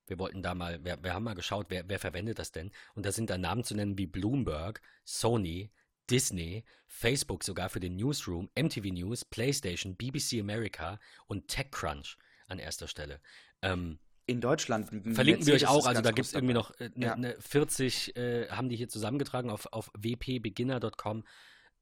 [0.05, 2.71] wir wollten da mal, wir, wir haben mal geschaut, wer, wer verwendet das denn?
[2.95, 5.71] Und da sind da Namen zu nennen wie Bloomberg, Sony,
[6.09, 12.17] Disney, Facebook sogar für den Newsroom, MTV News, PlayStation, BBC America und TechCrunch
[12.47, 13.19] an erster Stelle.
[13.61, 14.89] Ähm, in Deutschland.
[15.15, 17.15] Verlinken wir euch auch, also da gibt es irgendwie noch äh, ne, ja.
[17.15, 21.23] ne 40, äh, haben die hier zusammengetragen auf, auf wpbeginner.com.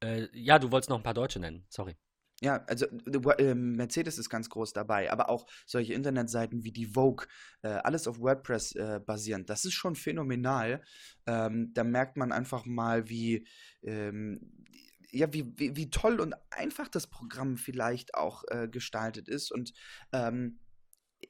[0.00, 1.96] Äh, ja, du wolltest noch ein paar Deutsche nennen, sorry.
[2.40, 7.26] Ja, also äh, Mercedes ist ganz groß dabei, aber auch solche Internetseiten wie die Vogue,
[7.62, 9.50] äh, alles auf WordPress äh, basierend.
[9.50, 10.82] Das ist schon phänomenal.
[11.26, 13.44] Ähm, da merkt man einfach mal, wie,
[13.82, 14.64] ähm,
[15.10, 19.50] ja, wie, wie, wie, toll und einfach das Programm vielleicht auch äh, gestaltet ist.
[19.50, 19.72] Und
[20.12, 20.60] ähm,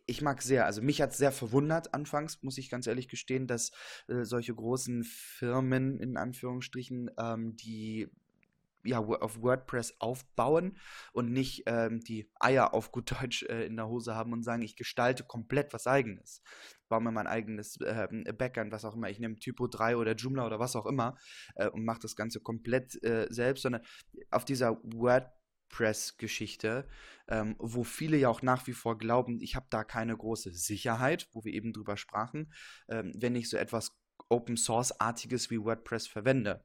[0.05, 3.47] ich mag sehr, also mich hat es sehr verwundert anfangs, muss ich ganz ehrlich gestehen,
[3.47, 3.71] dass
[4.09, 7.11] äh, solche großen Firmen in Anführungsstrichen,
[7.57, 8.11] die
[8.85, 10.79] ja, auf WordPress aufbauen
[11.13, 14.63] und nicht ähm, die Eier auf gut Deutsch äh, in der Hose haben und sagen,
[14.63, 16.43] ich gestalte komplett was eigenes.
[16.89, 19.11] Baue mir mein eigenes äh, Backend, was auch immer.
[19.11, 21.17] Ich nehme Typo 3 oder Joomla oder was auch immer
[21.57, 23.83] äh, und mache das Ganze komplett äh, selbst, sondern
[24.31, 26.89] auf dieser WordPress-Geschichte,
[27.29, 31.29] ähm, wo viele ja auch nach wie vor glauben, ich habe da keine große Sicherheit,
[31.33, 32.53] wo wir eben drüber sprachen,
[32.89, 36.65] ähm, wenn ich so etwas Open Source-artiges wie WordPress verwende.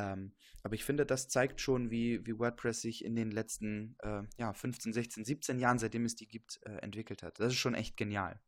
[0.00, 0.32] Ähm,
[0.62, 4.52] aber ich finde, das zeigt schon, wie, wie WordPress sich in den letzten äh, ja,
[4.52, 7.38] 15, 16, 17 Jahren, seitdem es die gibt, äh, entwickelt hat.
[7.38, 8.40] Das ist schon echt genial.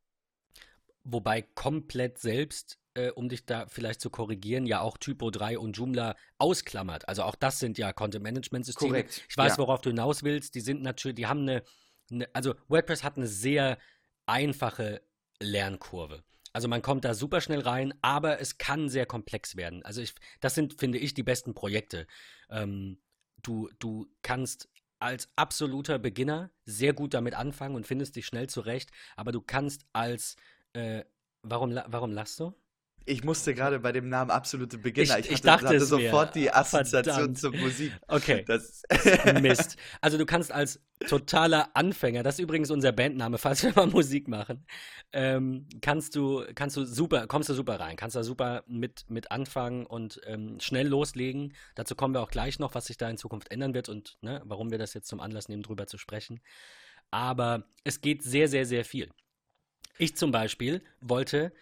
[1.05, 5.77] Wobei komplett selbst, äh, um dich da vielleicht zu korrigieren, ja auch Typo 3 und
[5.77, 7.09] Joomla ausklammert.
[7.09, 8.91] Also auch das sind ja Content-Management-Systeme.
[8.91, 9.25] Korrekt.
[9.29, 9.59] Ich weiß, ja.
[9.59, 10.55] worauf du hinaus willst.
[10.55, 11.63] Die sind natürlich, die haben eine,
[12.11, 13.79] eine, also WordPress hat eine sehr
[14.27, 15.03] einfache
[15.41, 16.23] Lernkurve.
[16.53, 19.83] Also man kommt da super schnell rein, aber es kann sehr komplex werden.
[19.85, 22.07] Also ich, das sind, finde ich, die besten Projekte.
[22.51, 22.99] Ähm,
[23.43, 28.91] du, du kannst als absoluter Beginner sehr gut damit anfangen und findest dich schnell zurecht,
[29.17, 30.37] aber du kannst als,
[30.75, 31.05] äh,
[31.43, 32.55] warum, warum lachst du?
[33.05, 35.19] Ich musste gerade bei dem Namen absolute Beginner.
[35.19, 36.43] Ich, ich, ich dachte, hatte sofort mir.
[36.43, 37.39] die Assoziation Verdammt.
[37.39, 37.93] zur Musik.
[38.09, 38.45] Okay.
[38.47, 38.83] Das
[39.41, 39.77] Mist.
[40.01, 44.29] Also du kannst als totaler Anfänger, das ist übrigens unser Bandname, falls wir mal Musik
[44.29, 44.67] machen,
[45.13, 49.31] ähm, kannst du, kannst du super, kommst du super rein, kannst da super mit, mit
[49.31, 51.55] anfangen und ähm, schnell loslegen.
[51.75, 54.43] Dazu kommen wir auch gleich noch, was sich da in Zukunft ändern wird und ne,
[54.45, 56.41] warum wir das jetzt zum Anlass nehmen, drüber zu sprechen.
[57.11, 59.11] Aber es geht sehr, sehr, sehr viel.
[59.99, 61.53] Ich zum Beispiel wollte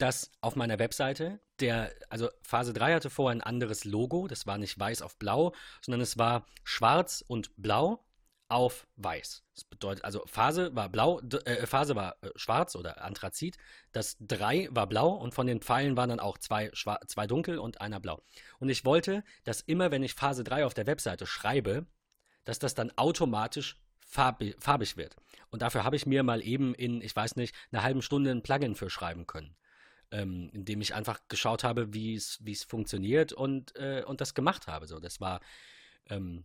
[0.00, 4.56] dass auf meiner Webseite der, also Phase 3 hatte vorher ein anderes Logo, das war
[4.56, 8.02] nicht weiß auf blau, sondern es war schwarz und blau
[8.48, 9.44] auf weiß.
[9.54, 13.58] Das bedeutet, also Phase war blau, äh, Phase war äh, schwarz oder Anthrazit,
[13.92, 17.80] das 3 war blau und von den Pfeilen waren dann auch zwei, zwei dunkel und
[17.80, 18.22] einer blau.
[18.58, 21.86] Und ich wollte, dass immer, wenn ich Phase 3 auf der Webseite schreibe,
[22.44, 23.78] dass das dann automatisch
[24.10, 25.14] farbig, wird.
[25.50, 28.42] Und dafür habe ich mir mal eben in, ich weiß nicht, einer halben Stunde ein
[28.42, 29.54] Plugin für schreiben können.
[30.12, 34.88] Ähm, indem ich einfach geschaut habe, wie es funktioniert und, äh, und das gemacht habe.
[34.88, 35.40] So, das war
[36.08, 36.44] ähm,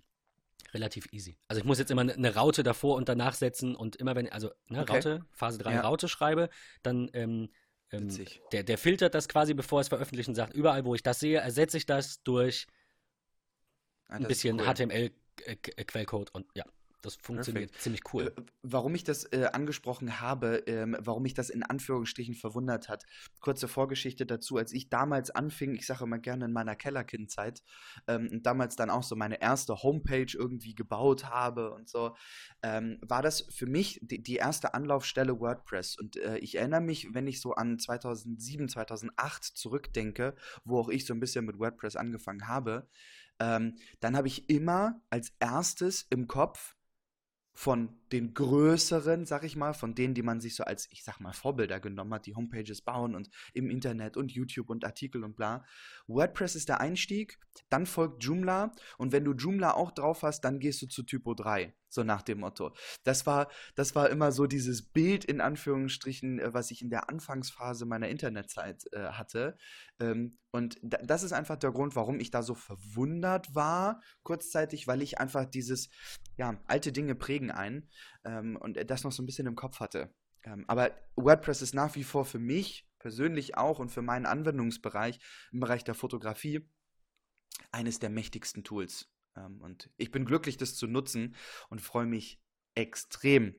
[0.74, 1.38] relativ easy.
[1.48, 4.32] Also ich muss jetzt immer eine ne Raute davor und danach setzen und immer wenn,
[4.32, 4.94] also ne, okay.
[4.94, 5.82] Raute, Phase 3 ja.
[5.82, 6.50] Raute schreibe,
[6.84, 7.50] dann ähm,
[7.92, 8.10] ähm,
[8.52, 11.40] der, der filtert das quasi, bevor es veröffentlicht und sagt, überall, wo ich das sehe,
[11.40, 12.68] ersetze ich das durch
[14.08, 14.66] ah, ein bisschen cool.
[14.66, 16.66] HTML-Quellcode und ja.
[17.06, 17.84] Das funktioniert Perfect.
[17.84, 18.34] ziemlich cool.
[18.36, 23.06] Äh, warum ich das äh, angesprochen habe, ähm, warum mich das in Anführungsstrichen verwundert hat.
[23.40, 27.64] Kurze Vorgeschichte dazu, als ich damals anfing, ich sage immer gerne in meiner Kellerkindzeit,
[28.08, 32.16] ähm, damals dann auch so meine erste Homepage irgendwie gebaut habe und so,
[32.64, 35.98] ähm, war das für mich die, die, erste Anlaufstelle WordPress.
[35.98, 41.06] Und äh, ich erinnere mich, wenn ich so an 2007, 2008 zurückdenke, wo auch ich
[41.06, 42.88] so ein bisschen mit WordPress angefangen habe,
[43.40, 46.76] ähm, dann habe ich immer als erstes im Kopf
[47.56, 51.22] von den größeren, sag ich mal, von denen, die man sich so als, ich sag
[51.22, 55.38] mal, Vorbilder genommen hat, die Homepages bauen und im Internet und YouTube und Artikel und
[55.38, 55.64] bla.
[56.08, 57.40] WordPress ist der Einstieg,
[57.70, 61.34] dann folgt Joomla und wenn du Joomla auch drauf hast, dann gehst du zu Typo
[61.34, 62.76] 3, so nach dem Motto.
[63.04, 67.10] Das war, das war immer so dieses Bild in Anführungsstrichen, äh, was ich in der
[67.10, 69.58] Anfangsphase meiner Internetzeit äh, hatte.
[70.00, 75.02] Ähm, und das ist einfach der Grund, warum ich da so verwundert war, kurzzeitig, weil
[75.02, 75.90] ich einfach dieses,
[76.38, 77.90] ja, alte Dinge prägen ein
[78.24, 80.14] ähm, und das noch so ein bisschen im Kopf hatte.
[80.46, 85.20] Ähm, aber WordPress ist nach wie vor für mich persönlich auch und für meinen Anwendungsbereich
[85.52, 86.68] im Bereich der Fotografie
[87.72, 89.10] eines der mächtigsten Tools.
[89.36, 91.36] Ähm, und ich bin glücklich, das zu nutzen
[91.70, 92.42] und freue mich
[92.76, 93.56] extrem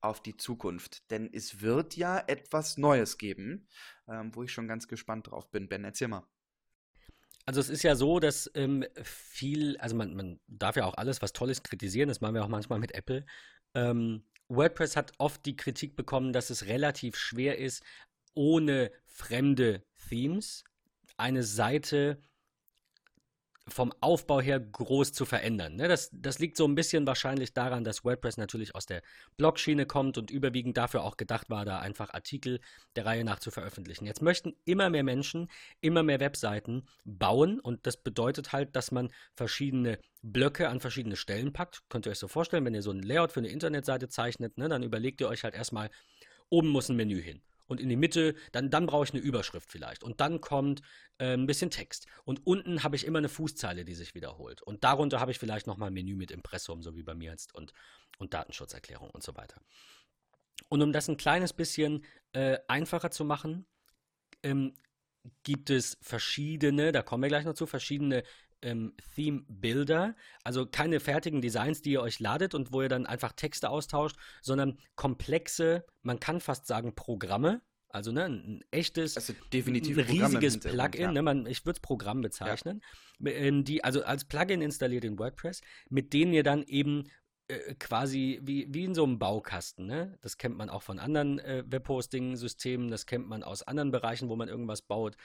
[0.00, 1.10] auf die Zukunft.
[1.10, 3.68] Denn es wird ja etwas Neues geben,
[4.08, 5.68] ähm, wo ich schon ganz gespannt drauf bin.
[5.68, 6.26] Ben, erzähl mal.
[7.44, 11.22] Also es ist ja so, dass ähm, viel, also man, man darf ja auch alles,
[11.22, 13.24] was Tolles kritisieren, das machen wir auch manchmal mit Apple.
[13.74, 17.84] Ähm, WordPress hat oft die Kritik bekommen, dass es relativ schwer ist,
[18.34, 20.64] ohne fremde Themes
[21.16, 22.20] eine Seite
[23.68, 25.74] vom Aufbau her groß zu verändern.
[25.74, 25.88] Ne?
[25.88, 29.02] Das, das liegt so ein bisschen wahrscheinlich daran, dass WordPress natürlich aus der
[29.36, 32.60] Blogschiene kommt und überwiegend dafür auch gedacht war, da einfach Artikel
[32.94, 34.06] der Reihe nach zu veröffentlichen.
[34.06, 35.48] Jetzt möchten immer mehr Menschen
[35.80, 41.52] immer mehr Webseiten bauen und das bedeutet halt, dass man verschiedene Blöcke an verschiedene Stellen
[41.52, 41.82] packt.
[41.88, 44.68] Könnt ihr euch so vorstellen, wenn ihr so ein Layout für eine Internetseite zeichnet, ne,
[44.68, 45.90] dann überlegt ihr euch halt erstmal,
[46.50, 49.70] oben muss ein Menü hin und in die Mitte, dann, dann brauche ich eine Überschrift
[49.70, 50.02] vielleicht.
[50.02, 50.82] Und dann kommt
[51.18, 52.06] äh, ein bisschen Text.
[52.24, 54.62] Und unten habe ich immer eine Fußzeile, die sich wiederholt.
[54.62, 57.54] Und darunter habe ich vielleicht nochmal ein Menü mit Impressum, so wie bei mir jetzt,
[57.54, 57.72] und,
[58.18, 59.60] und Datenschutzerklärung und so weiter.
[60.68, 63.66] Und um das ein kleines bisschen äh, einfacher zu machen,
[64.42, 64.74] ähm,
[65.42, 68.22] gibt es verschiedene, da kommen wir gleich noch zu, verschiedene
[68.66, 73.06] ähm, Theme Builder, also keine fertigen Designs, die ihr euch ladet und wo ihr dann
[73.06, 79.32] einfach Texte austauscht, sondern komplexe, man kann fast sagen Programme, also ne, ein echtes, also
[79.52, 81.12] definitiv ein riesiges Plugin, ja.
[81.12, 82.82] ne, man, ich würde es Programm bezeichnen,
[83.20, 83.30] ja.
[83.30, 87.04] Ähm, die also als Plugin installiert in WordPress, mit denen ihr dann eben
[87.48, 89.86] äh, quasi wie, wie in so einem Baukasten.
[89.86, 90.18] Ne?
[90.20, 94.34] Das kennt man auch von anderen äh, Webhosting-Systemen, das kennt man aus anderen Bereichen, wo
[94.34, 95.16] man irgendwas baut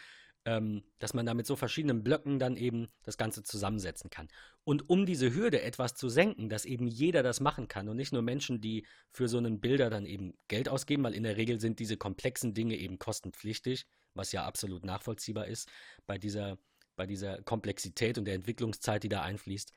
[0.45, 4.27] ähm, dass man da mit so verschiedenen Blöcken dann eben das Ganze zusammensetzen kann.
[4.63, 8.11] Und um diese Hürde etwas zu senken, dass eben jeder das machen kann und nicht
[8.11, 11.59] nur Menschen, die für so einen Bilder dann eben Geld ausgeben, weil in der Regel
[11.59, 15.69] sind diese komplexen Dinge eben kostenpflichtig, was ja absolut nachvollziehbar ist
[16.07, 16.57] bei dieser,
[16.95, 19.73] bei dieser Komplexität und der Entwicklungszeit, die da einfließt.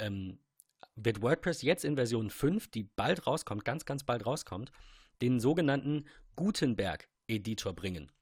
[0.00, 0.38] Ähm,
[0.96, 4.70] wird WordPress jetzt in Version 5, die bald rauskommt, ganz, ganz bald rauskommt,
[5.22, 8.12] den sogenannten Gutenberg-Editor bringen.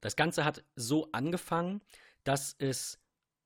[0.00, 1.80] Das Ganze hat so angefangen,
[2.24, 2.98] dass es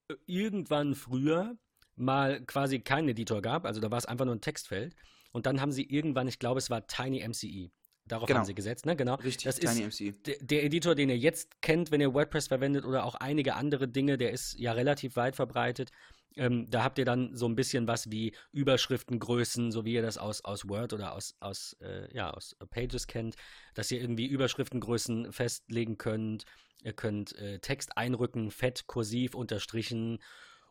[0.08, 1.56] äh, irgendwann früher
[1.96, 4.96] mal quasi keinen Editor gab, also da war es einfach nur ein Textfeld.
[5.32, 7.70] Und dann haben sie irgendwann, ich glaube, es war Tiny MCE.
[8.06, 8.40] Darauf genau.
[8.40, 8.96] haben sie gesetzt, ne?
[8.96, 9.14] Genau.
[9.14, 10.12] Richtig, das Tiny ist MCE.
[10.42, 14.18] Der Editor, den ihr jetzt kennt, wenn ihr WordPress verwendet oder auch einige andere Dinge,
[14.18, 15.90] der ist ja relativ weit verbreitet.
[16.36, 20.18] Ähm, da habt ihr dann so ein bisschen was wie Überschriftengrößen, so wie ihr das
[20.18, 23.36] aus, aus Word oder aus, aus, äh, ja, aus Pages kennt,
[23.74, 26.44] dass ihr irgendwie Überschriftengrößen festlegen könnt.
[26.82, 30.18] Ihr könnt äh, Text einrücken, fett, kursiv, unterstrichen,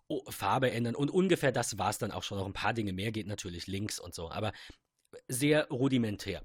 [0.08, 2.38] oh, Farbe ändern und ungefähr das war es dann auch schon.
[2.38, 4.52] Noch ein paar Dinge mehr geht natürlich links und so, aber
[5.28, 6.44] sehr rudimentär.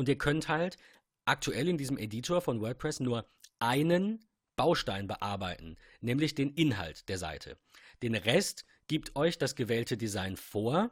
[0.00, 0.78] Und ihr könnt halt
[1.26, 4.24] aktuell in diesem Editor von WordPress nur einen
[4.56, 7.58] Baustein bearbeiten, nämlich den Inhalt der Seite.
[8.02, 10.90] Den Rest gibt euch das gewählte Design vor,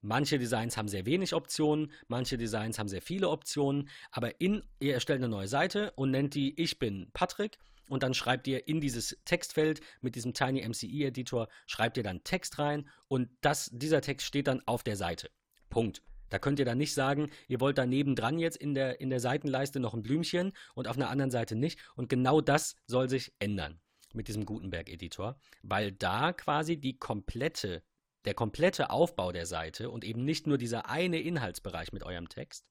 [0.00, 4.94] Manche Designs haben sehr wenig Optionen, manche Designs haben sehr viele Optionen, aber in, ihr
[4.94, 7.58] erstellt eine neue Seite und nennt die Ich bin Patrick
[7.90, 12.24] und dann schreibt ihr in dieses Textfeld mit diesem Tiny MCE Editor, schreibt ihr dann
[12.24, 15.30] Text rein und das, dieser Text steht dann auf der Seite.
[15.68, 16.02] Punkt.
[16.28, 19.20] Da könnt ihr dann nicht sagen, ihr wollt da nebendran jetzt in der, in der
[19.20, 21.78] Seitenleiste noch ein Blümchen und auf einer anderen Seite nicht.
[21.94, 23.80] Und genau das soll sich ändern
[24.12, 27.82] mit diesem Gutenberg-Editor, weil da quasi die komplette,
[28.24, 32.66] der komplette Aufbau der Seite und eben nicht nur dieser eine Inhaltsbereich mit eurem Text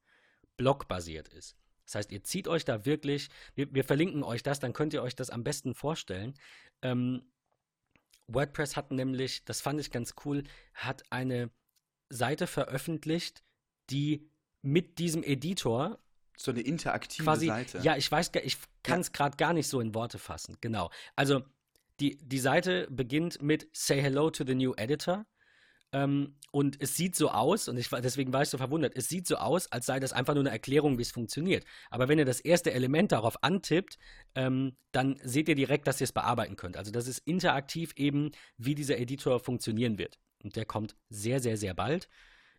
[0.57, 1.55] blockbasiert ist.
[1.85, 5.03] Das heißt, ihr zieht euch da wirklich, wir, wir verlinken euch das, dann könnt ihr
[5.03, 6.33] euch das am besten vorstellen.
[6.81, 7.31] Ähm,
[8.27, 11.51] WordPress hat nämlich, das fand ich ganz cool, hat eine
[12.09, 13.43] Seite veröffentlicht,
[13.89, 14.29] die
[14.61, 15.99] mit diesem Editor
[16.37, 17.79] so eine interaktive quasi, Seite.
[17.79, 19.13] Ja, ich weiß, ich kann es ja.
[19.13, 20.57] gerade gar nicht so in Worte fassen.
[20.61, 20.89] Genau.
[21.15, 21.43] Also
[21.99, 25.25] die, die Seite beginnt mit Say hello to the new editor.
[25.91, 29.27] Ähm, und es sieht so aus, und ich, deswegen war ich so verwundert, es sieht
[29.27, 31.63] so aus, als sei das einfach nur eine Erklärung, wie es funktioniert.
[31.89, 33.97] Aber wenn ihr das erste Element darauf antippt,
[34.35, 36.75] ähm, dann seht ihr direkt, dass ihr es bearbeiten könnt.
[36.75, 40.19] Also das ist interaktiv eben, wie dieser Editor funktionieren wird.
[40.45, 42.08] Und der kommt sehr, sehr, sehr bald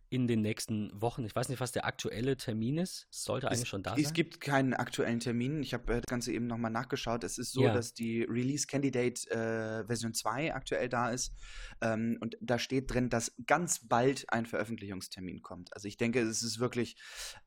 [0.09, 1.25] in den nächsten Wochen.
[1.25, 3.07] Ich weiß nicht, was der aktuelle Termin ist.
[3.11, 4.03] Es sollte eigentlich es, schon da sein.
[4.03, 5.63] Es gibt keinen aktuellen Termin.
[5.63, 7.23] Ich habe äh, das Ganze eben nochmal nachgeschaut.
[7.23, 7.73] Es ist so, ja.
[7.73, 11.33] dass die Release Candidate äh, Version 2 aktuell da ist.
[11.81, 15.73] Ähm, und da steht drin, dass ganz bald ein Veröffentlichungstermin kommt.
[15.73, 16.97] Also ich denke, es ist wirklich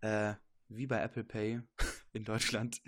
[0.01, 0.35] äh,
[0.71, 1.61] wie bei Apple Pay
[2.13, 2.81] in Deutschland,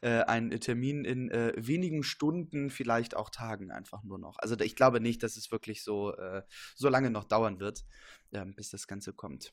[0.00, 4.38] äh, ein Termin in äh, wenigen Stunden, vielleicht auch Tagen einfach nur noch.
[4.38, 6.42] Also ich glaube nicht, dass es wirklich so, äh,
[6.74, 7.84] so lange noch dauern wird,
[8.32, 9.52] ähm, bis das Ganze kommt.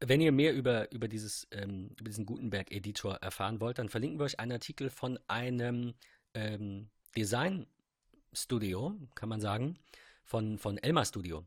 [0.00, 4.24] Wenn ihr mehr über, über, dieses, ähm, über diesen Gutenberg-Editor erfahren wollt, dann verlinken wir
[4.24, 5.94] euch einen Artikel von einem
[6.34, 9.78] ähm, Design-Studio, kann man sagen,
[10.24, 11.46] von, von Elmar Studio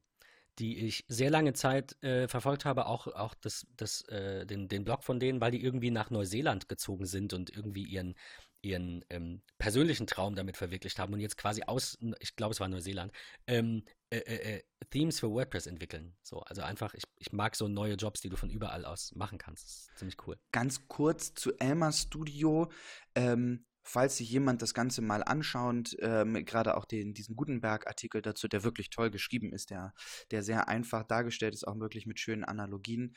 [0.59, 4.83] die ich sehr lange Zeit äh, verfolgt habe, auch, auch das, das, äh, den, den
[4.85, 8.15] Blog von denen, weil die irgendwie nach Neuseeland gezogen sind und irgendwie ihren,
[8.61, 12.67] ihren ähm, persönlichen Traum damit verwirklicht haben und jetzt quasi aus, ich glaube, es war
[12.67, 13.11] Neuseeland,
[13.45, 16.15] ähm, äh, äh, äh, Themes für WordPress entwickeln.
[16.23, 19.37] So, also einfach, ich, ich mag so neue Jobs, die du von überall aus machen
[19.37, 19.65] kannst.
[19.65, 20.37] Das ist ziemlich cool.
[20.51, 22.71] Ganz kurz zu Elmer Studio.
[23.15, 28.47] Ähm, falls sich jemand das Ganze mal anschaut, ähm, gerade auch den, diesen Gutenberg-Artikel dazu,
[28.47, 29.93] der wirklich toll geschrieben ist, der,
[30.31, 33.15] der sehr einfach dargestellt ist, auch wirklich mit schönen Analogien.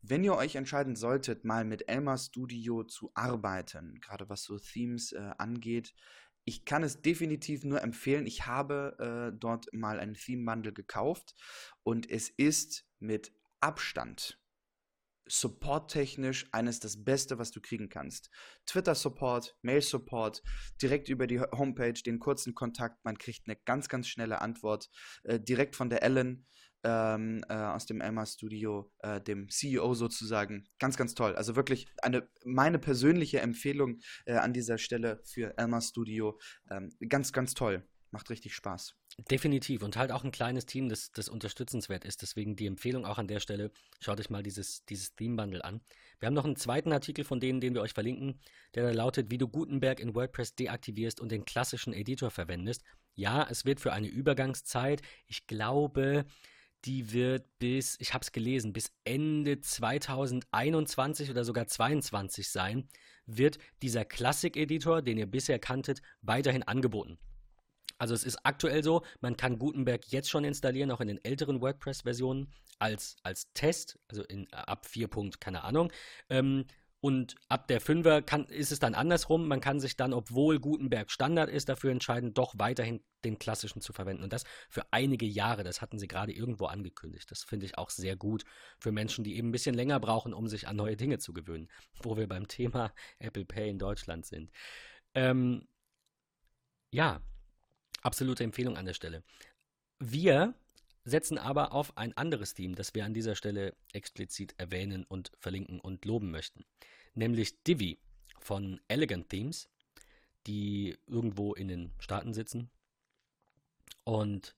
[0.00, 5.12] Wenn ihr euch entscheiden solltet, mal mit Elmar Studio zu arbeiten, gerade was so Themes
[5.12, 5.94] äh, angeht,
[6.44, 8.26] ich kann es definitiv nur empfehlen.
[8.26, 8.96] Ich habe
[9.32, 11.34] äh, dort mal einen Theme-Bundle gekauft
[11.82, 14.41] und es ist mit Abstand
[15.26, 18.30] supporttechnisch eines das Beste, was du kriegen kannst.
[18.66, 20.42] Twitter-Support, Mail-Support,
[20.80, 24.88] direkt über die Homepage, den kurzen Kontakt, man kriegt eine ganz, ganz schnelle Antwort
[25.24, 26.46] äh, direkt von der Ellen
[26.84, 30.68] ähm, äh, aus dem Elmar Studio, äh, dem CEO sozusagen.
[30.78, 31.34] Ganz, ganz toll.
[31.36, 36.38] Also wirklich eine, meine persönliche Empfehlung äh, an dieser Stelle für Elmar Studio.
[36.70, 37.86] Ähm, ganz, ganz toll.
[38.10, 38.96] Macht richtig Spaß.
[39.30, 42.22] Definitiv und halt auch ein kleines Team, das, das unterstützenswert ist.
[42.22, 43.70] Deswegen die Empfehlung auch an der Stelle,
[44.00, 45.80] schaut euch mal dieses, dieses Theme-Bundle an.
[46.18, 48.40] Wir haben noch einen zweiten Artikel von denen, den wir euch verlinken,
[48.74, 52.82] der da lautet, wie du Gutenberg in WordPress deaktivierst und den klassischen Editor verwendest.
[53.14, 56.24] Ja, es wird für eine Übergangszeit, ich glaube,
[56.84, 62.88] die wird bis, ich habe es gelesen, bis Ende 2021 oder sogar 2022 sein,
[63.26, 67.18] wird dieser Classic-Editor, den ihr bisher kanntet, weiterhin angeboten.
[67.98, 71.60] Also es ist aktuell so, man kann Gutenberg jetzt schon installieren, auch in den älteren
[71.60, 75.08] WordPress-Versionen als, als Test, also in, ab 4.
[75.38, 75.92] keine Ahnung.
[76.28, 76.64] Ähm,
[77.04, 79.48] und ab der 5er kann, ist es dann andersrum.
[79.48, 83.92] Man kann sich dann, obwohl Gutenberg Standard ist, dafür entscheiden, doch weiterhin den klassischen zu
[83.92, 84.22] verwenden.
[84.22, 85.64] Und das für einige Jahre.
[85.64, 87.28] Das hatten sie gerade irgendwo angekündigt.
[87.28, 88.44] Das finde ich auch sehr gut
[88.78, 91.68] für Menschen, die eben ein bisschen länger brauchen, um sich an neue Dinge zu gewöhnen.
[92.04, 94.52] Wo wir beim Thema Apple Pay in Deutschland sind.
[95.14, 95.66] Ähm,
[96.92, 97.20] ja,
[98.02, 99.22] Absolute Empfehlung an der Stelle.
[99.98, 100.54] Wir
[101.04, 105.80] setzen aber auf ein anderes Team, das wir an dieser Stelle explizit erwähnen und verlinken
[105.80, 106.64] und loben möchten.
[107.14, 107.98] Nämlich Divi
[108.40, 109.68] von Elegant Themes,
[110.46, 112.70] die irgendwo in den Staaten sitzen
[114.04, 114.54] und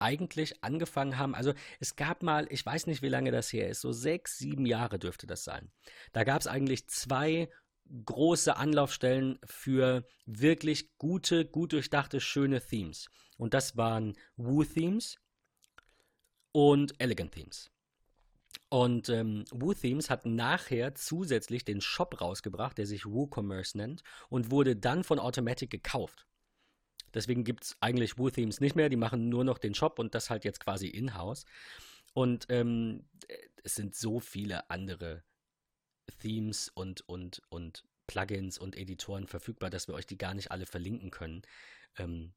[0.00, 3.80] eigentlich angefangen haben, also es gab mal, ich weiß nicht, wie lange das her ist,
[3.80, 5.70] so sechs, sieben Jahre dürfte das sein.
[6.12, 7.48] Da gab es eigentlich zwei
[8.04, 13.08] große Anlaufstellen für wirklich gute, gut durchdachte, schöne Themes.
[13.36, 15.18] Und das waren Woo-Themes
[16.52, 17.70] und Elegant Themes.
[18.70, 24.76] Und ähm, WooThemes hat nachher zusätzlich den Shop rausgebracht, der sich WooCommerce nennt und wurde
[24.76, 26.26] dann von Automatic gekauft.
[27.14, 30.28] Deswegen gibt es eigentlich WooThemes nicht mehr, die machen nur noch den Shop und das
[30.28, 31.46] halt jetzt quasi in-house.
[32.12, 33.08] Und ähm,
[33.62, 35.24] es sind so viele andere
[36.20, 40.66] Themes und, und, und Plugins und Editoren verfügbar, dass wir euch die gar nicht alle
[40.66, 41.42] verlinken können.
[41.96, 42.32] Ähm,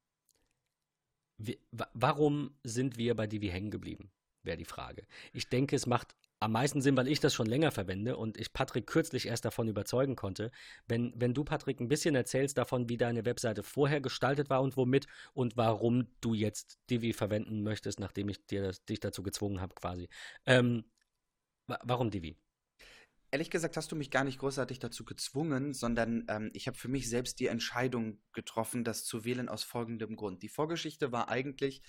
[1.38, 1.56] wir,
[1.92, 4.10] warum sind wir bei Divi hängen geblieben?
[4.44, 5.06] Wäre die Frage.
[5.32, 8.52] Ich denke, es macht am meisten Sinn, weil ich das schon länger verwende und ich
[8.52, 10.50] Patrick kürzlich erst davon überzeugen konnte.
[10.88, 14.76] Wenn, wenn du, Patrick, ein bisschen erzählst davon, wie deine Webseite vorher gestaltet war und
[14.76, 19.74] womit und warum du jetzt Divi verwenden möchtest, nachdem ich dir, dich dazu gezwungen habe,
[19.74, 20.08] quasi.
[20.44, 20.84] Ähm,
[21.84, 22.36] warum Divi?
[23.32, 26.88] Ehrlich gesagt hast du mich gar nicht großartig dazu gezwungen, sondern ähm, ich habe für
[26.88, 30.42] mich selbst die Entscheidung getroffen, das zu wählen aus folgendem Grund.
[30.42, 31.82] Die Vorgeschichte war eigentlich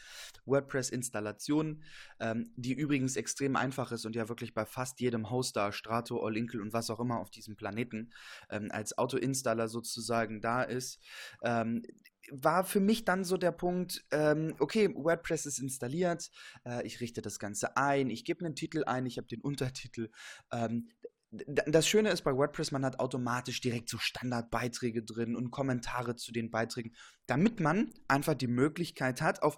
[0.46, 1.84] WordPress-Installation,
[2.22, 6.62] ähm, die übrigens extrem einfach ist und ja wirklich bei fast jedem Hoster, Strato, All-Inkle
[6.62, 8.14] und was auch immer auf diesem Planeten
[8.50, 11.02] ähm, als Auto-Installer sozusagen da ist
[11.44, 11.84] ähm,
[12.32, 16.32] war für mich dann so der Punkt, ähm, okay, WordPress ist installiert,
[16.66, 20.10] äh, ich richte das Ganze ein, ich gebe einen Titel ein, ich habe den Untertitel.
[20.52, 20.88] Ähm,
[21.34, 26.32] das Schöne ist bei WordPress, man hat automatisch direkt so Standardbeiträge drin und Kommentare zu
[26.32, 29.58] den Beiträgen, damit man einfach die Möglichkeit hat, auf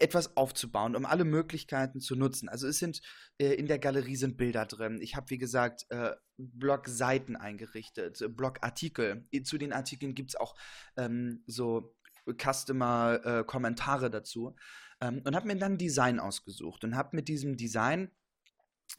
[0.00, 2.48] etwas aufzubauen, um alle Möglichkeiten zu nutzen.
[2.48, 3.00] Also es sind
[3.38, 5.00] äh, in der Galerie sind Bilder drin.
[5.00, 9.26] Ich habe, wie gesagt, äh, Blog-Seiten eingerichtet, Blog-Artikel.
[9.44, 10.54] Zu den Artikeln gibt es auch
[10.96, 11.96] ähm, so
[12.26, 14.56] Customer-Kommentare äh, dazu.
[15.00, 18.10] Ähm, und habe mir dann Design ausgesucht und habe mit diesem Design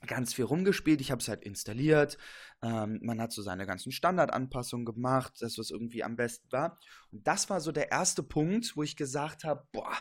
[0.06, 1.02] ganz viel rumgespielt.
[1.02, 2.18] Ich habe es halt installiert.
[2.62, 6.78] Ähm, man hat so seine ganzen Standardanpassungen gemacht, das, was irgendwie am besten war.
[7.12, 9.98] Und das war so der erste Punkt, wo ich gesagt habe, boah,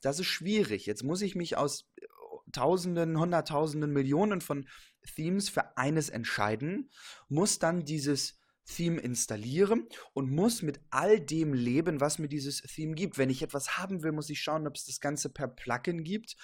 [0.00, 0.86] das ist schwierig.
[0.86, 2.06] Jetzt muss ich mich aus äh,
[2.52, 4.68] Tausenden, Hunderttausenden, Millionen von
[5.14, 6.90] Themes für eines entscheiden,
[7.28, 12.94] muss dann dieses Theme installieren und muss mit all dem leben, was mir dieses Theme
[12.94, 13.18] gibt.
[13.18, 16.36] Wenn ich etwas haben will, muss ich schauen, ob es das Ganze per Plugin gibt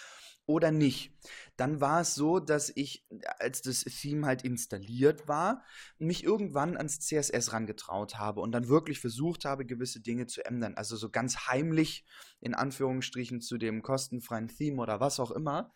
[0.49, 1.12] oder nicht.
[1.57, 3.07] Dann war es so, dass ich,
[3.38, 5.62] als das Theme halt installiert war,
[5.99, 10.74] mich irgendwann ans CSS rangetraut habe und dann wirklich versucht habe, gewisse Dinge zu ändern.
[10.74, 12.07] Also so ganz heimlich,
[12.40, 15.72] in Anführungsstrichen, zu dem kostenfreien Theme oder was auch immer.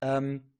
[0.00, 0.51] Ähm,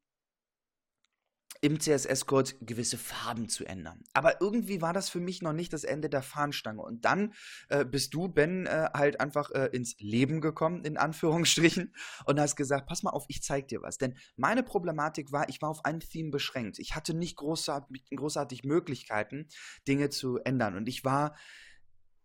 [1.62, 4.02] im CSS-Code gewisse Farben zu ändern.
[4.14, 6.82] Aber irgendwie war das für mich noch nicht das Ende der Fahnenstange.
[6.82, 7.34] Und dann
[7.68, 11.94] äh, bist du, Ben, äh, halt einfach äh, ins Leben gekommen, in Anführungsstrichen,
[12.26, 13.96] und hast gesagt, pass mal auf, ich zeig dir was.
[13.96, 16.80] Denn meine Problematik war, ich war auf ein Theme beschränkt.
[16.80, 19.46] Ich hatte nicht großartig, großartig Möglichkeiten,
[19.86, 20.76] Dinge zu ändern.
[20.76, 21.36] Und ich war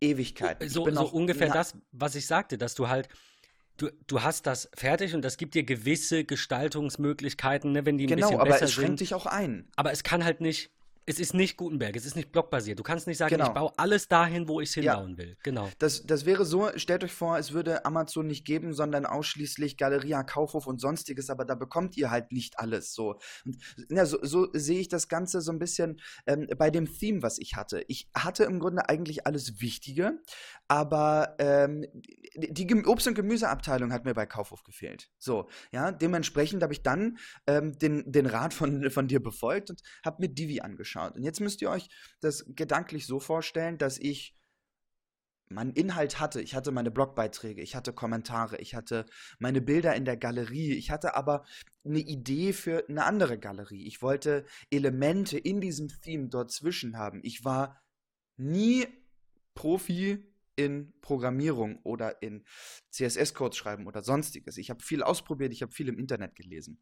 [0.02, 0.64] Ewigkeit.
[0.68, 3.08] So, so ungefähr das, was ich sagte, dass du halt
[3.78, 8.10] du, du hast das fertig und das gibt dir gewisse Gestaltungsmöglichkeiten, ne, wenn die ein
[8.10, 8.48] genau, bisschen besser sind.
[8.48, 9.68] Genau, aber es schränkt dich auch ein.
[9.76, 10.72] Aber es kann halt nicht,
[11.10, 12.78] es ist nicht Gutenberg, es ist nicht blockbasiert.
[12.78, 13.48] Du kannst nicht sagen, genau.
[13.48, 15.18] ich baue alles dahin, wo ich es hinbauen ja.
[15.18, 15.38] will.
[15.42, 15.70] Genau.
[15.80, 20.24] Das, das wäre so, stellt euch vor, es würde Amazon nicht geben, sondern ausschließlich Galeria,
[20.24, 23.18] Kaufhof und sonstiges, aber da bekommt ihr halt nicht alles so.
[23.46, 23.58] Und,
[23.90, 27.40] ja, so, so sehe ich das Ganze so ein bisschen ähm, bei dem Theme, was
[27.40, 27.86] ich hatte.
[27.88, 30.20] Ich hatte im Grunde eigentlich alles Wichtige,
[30.68, 31.86] aber ähm,
[32.36, 35.10] die Gem Obst- und Gemüseabteilung hat mir bei Kaufhof gefehlt.
[35.20, 39.82] So, ja, dementsprechend habe ich dann ähm, den, den Rat von, von dir befolgt und
[40.04, 40.97] habe mir Divi angeschaut.
[40.98, 41.90] Und jetzt müsst ihr euch
[42.20, 44.38] das gedanklich so vorstellen, dass ich
[45.50, 46.42] meinen Inhalt hatte.
[46.42, 49.06] Ich hatte meine Blogbeiträge, ich hatte Kommentare, ich hatte
[49.40, 51.46] meine Bilder in der Galerie, ich hatte aber
[51.86, 53.88] eine Idee für eine andere Galerie.
[53.88, 57.22] Ich wollte Elemente in diesem Theme dort zwischen haben.
[57.24, 57.82] Ich war
[58.36, 58.88] nie
[59.54, 60.24] Profi
[60.56, 62.44] in Programmierung oder in
[62.92, 64.58] CSS-Code schreiben oder sonstiges.
[64.58, 66.82] Ich habe viel ausprobiert, ich habe viel im Internet gelesen.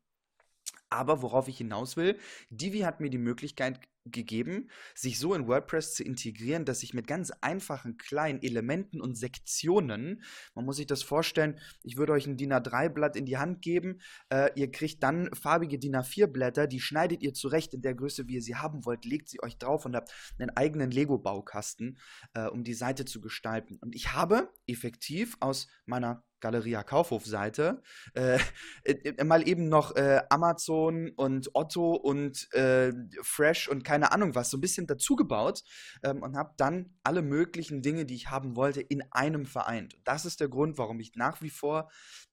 [0.90, 2.18] Aber worauf ich hinaus will,
[2.50, 7.08] Divi hat mir die Möglichkeit gegeben, sich so in WordPress zu integrieren, dass ich mit
[7.08, 12.38] ganz einfachen kleinen Elementen und Sektionen, man muss sich das vorstellen, ich würde euch ein
[12.38, 17.24] DIN A3-Blatt in die Hand geben, äh, ihr kriegt dann farbige DIN A4-Blätter, die schneidet
[17.24, 19.96] ihr zurecht in der Größe, wie ihr sie haben wollt, legt sie euch drauf und
[19.96, 21.98] habt einen eigenen Lego-Baukasten,
[22.34, 23.78] äh, um die Seite zu gestalten.
[23.82, 27.82] Und ich habe effektiv aus meiner Galeria Kaufhof-Seite,
[28.14, 28.38] äh,
[28.84, 32.94] äh, mal eben noch äh, Amazon und Otto und äh,
[33.24, 35.64] Fresh und keine Ahnung was, so ein bisschen dazugebaut
[36.04, 39.98] ähm, und habe dann alle möglichen Dinge, die ich haben wollte, in einem vereint.
[40.04, 41.90] Das ist der Grund, warum ich nach wie vor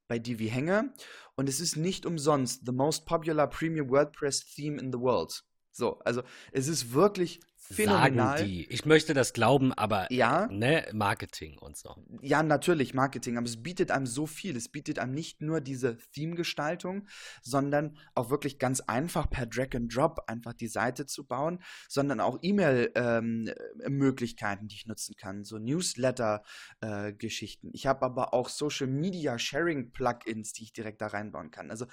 [0.09, 0.93] bei Divi hänge.
[1.37, 5.45] Und es ist nicht umsonst the most popular premium WordPress theme in the world.
[5.71, 7.41] So, also es ist wirklich
[7.71, 8.39] phänomenal.
[8.39, 8.67] Sagen die.
[8.71, 11.95] Ich möchte das glauben, aber ja, ne, Marketing und so.
[12.21, 14.57] Ja, natürlich Marketing, aber es bietet einem so viel.
[14.57, 17.07] Es bietet einem nicht nur diese Theme-Gestaltung,
[17.43, 22.21] sondern auch wirklich ganz einfach per Drag and Drop einfach die Seite zu bauen, sondern
[22.21, 27.69] auch E-Mail-Möglichkeiten, ähm, die ich nutzen kann, so Newsletter-Geschichten.
[27.69, 31.71] Äh, ich habe aber auch Social Media Sharing Plugins, die ich direkt da reinbauen kann.
[31.71, 31.87] Also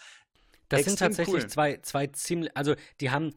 [0.70, 1.50] Das sind tatsächlich cool.
[1.50, 3.34] zwei, zwei ziemlich, also die haben,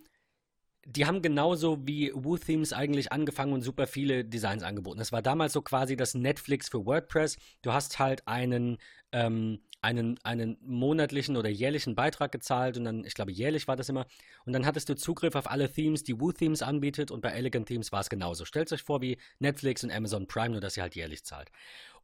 [0.85, 4.99] die haben genauso wie Woo Themes eigentlich angefangen und super viele Designs angeboten.
[4.99, 7.37] Das war damals so quasi das Netflix für WordPress.
[7.62, 8.78] Du hast halt einen,
[9.12, 13.89] ähm, einen, einen monatlichen oder jährlichen Beitrag gezahlt und dann, ich glaube, jährlich war das
[13.89, 14.07] immer.
[14.45, 17.68] Und dann hattest du Zugriff auf alle Themes, die Woo Themes anbietet und bei Elegant
[17.68, 18.45] Themes war es genauso.
[18.45, 21.53] Stellt euch vor wie Netflix und Amazon Prime, nur dass ihr halt jährlich zahlt.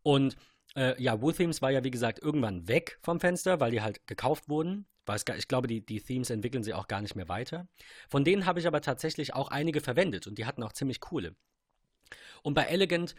[0.03, 0.37] Und
[0.77, 4.07] äh, ja, Woo Themes war ja wie gesagt irgendwann weg vom Fenster, weil die halt
[4.07, 4.87] gekauft wurden.
[5.17, 7.69] Ich glaube, die, die Themes entwickeln sie auch gar nicht mehr weiter.
[8.09, 11.35] Von denen habe ich aber tatsächlich auch einige verwendet und die hatten auch ziemlich coole.
[12.43, 13.15] Und bei Elegant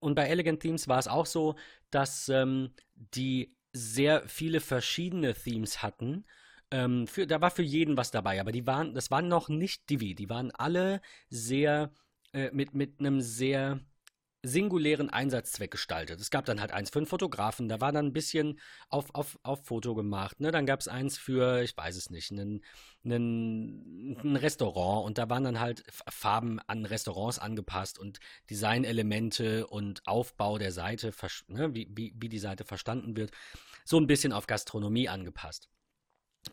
[0.00, 1.54] und bei Elegant Themes war es auch so,
[1.90, 6.26] dass ähm, die sehr viele verschiedene Themes hatten.
[6.70, 9.88] Ähm, für, da war für jeden was dabei, aber die waren, das waren noch nicht
[9.88, 11.90] Divi, die waren alle sehr
[12.32, 13.80] äh, mit, mit einem sehr
[14.44, 16.20] singulären Einsatzzweck gestaltet.
[16.20, 19.38] Es gab dann halt eins für einen Fotografen, da war dann ein bisschen auf, auf,
[19.42, 20.40] auf Foto gemacht.
[20.40, 20.52] Ne?
[20.52, 22.60] Dann gab es eins für, ich weiß es nicht, ein
[24.36, 28.20] Restaurant und da waren dann halt Farben an Restaurants angepasst und
[28.50, 31.12] Designelemente und Aufbau der Seite,
[31.48, 31.74] ne?
[31.74, 33.32] wie, wie, wie die Seite verstanden wird,
[33.84, 35.68] so ein bisschen auf Gastronomie angepasst.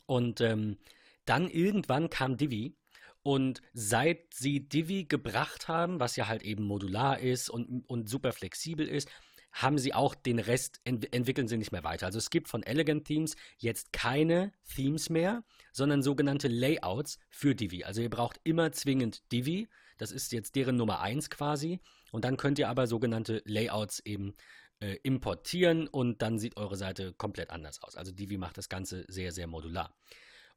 [0.05, 0.77] Und ähm,
[1.25, 2.75] dann irgendwann kam Divi
[3.23, 8.31] und seit sie Divi gebracht haben, was ja halt eben modular ist und, und super
[8.33, 9.09] flexibel ist,
[9.51, 12.05] haben sie auch den Rest, ent entwickeln sie nicht mehr weiter.
[12.05, 15.43] Also es gibt von Elegant Themes jetzt keine Themes mehr,
[15.73, 17.83] sondern sogenannte Layouts für Divi.
[17.83, 19.67] Also ihr braucht immer zwingend Divi.
[19.97, 21.79] Das ist jetzt deren Nummer 1 quasi.
[22.11, 24.35] Und dann könnt ihr aber sogenannte Layouts eben
[24.79, 27.95] äh, importieren und dann sieht eure Seite komplett anders aus.
[27.95, 29.93] Also Divi macht das Ganze sehr, sehr modular.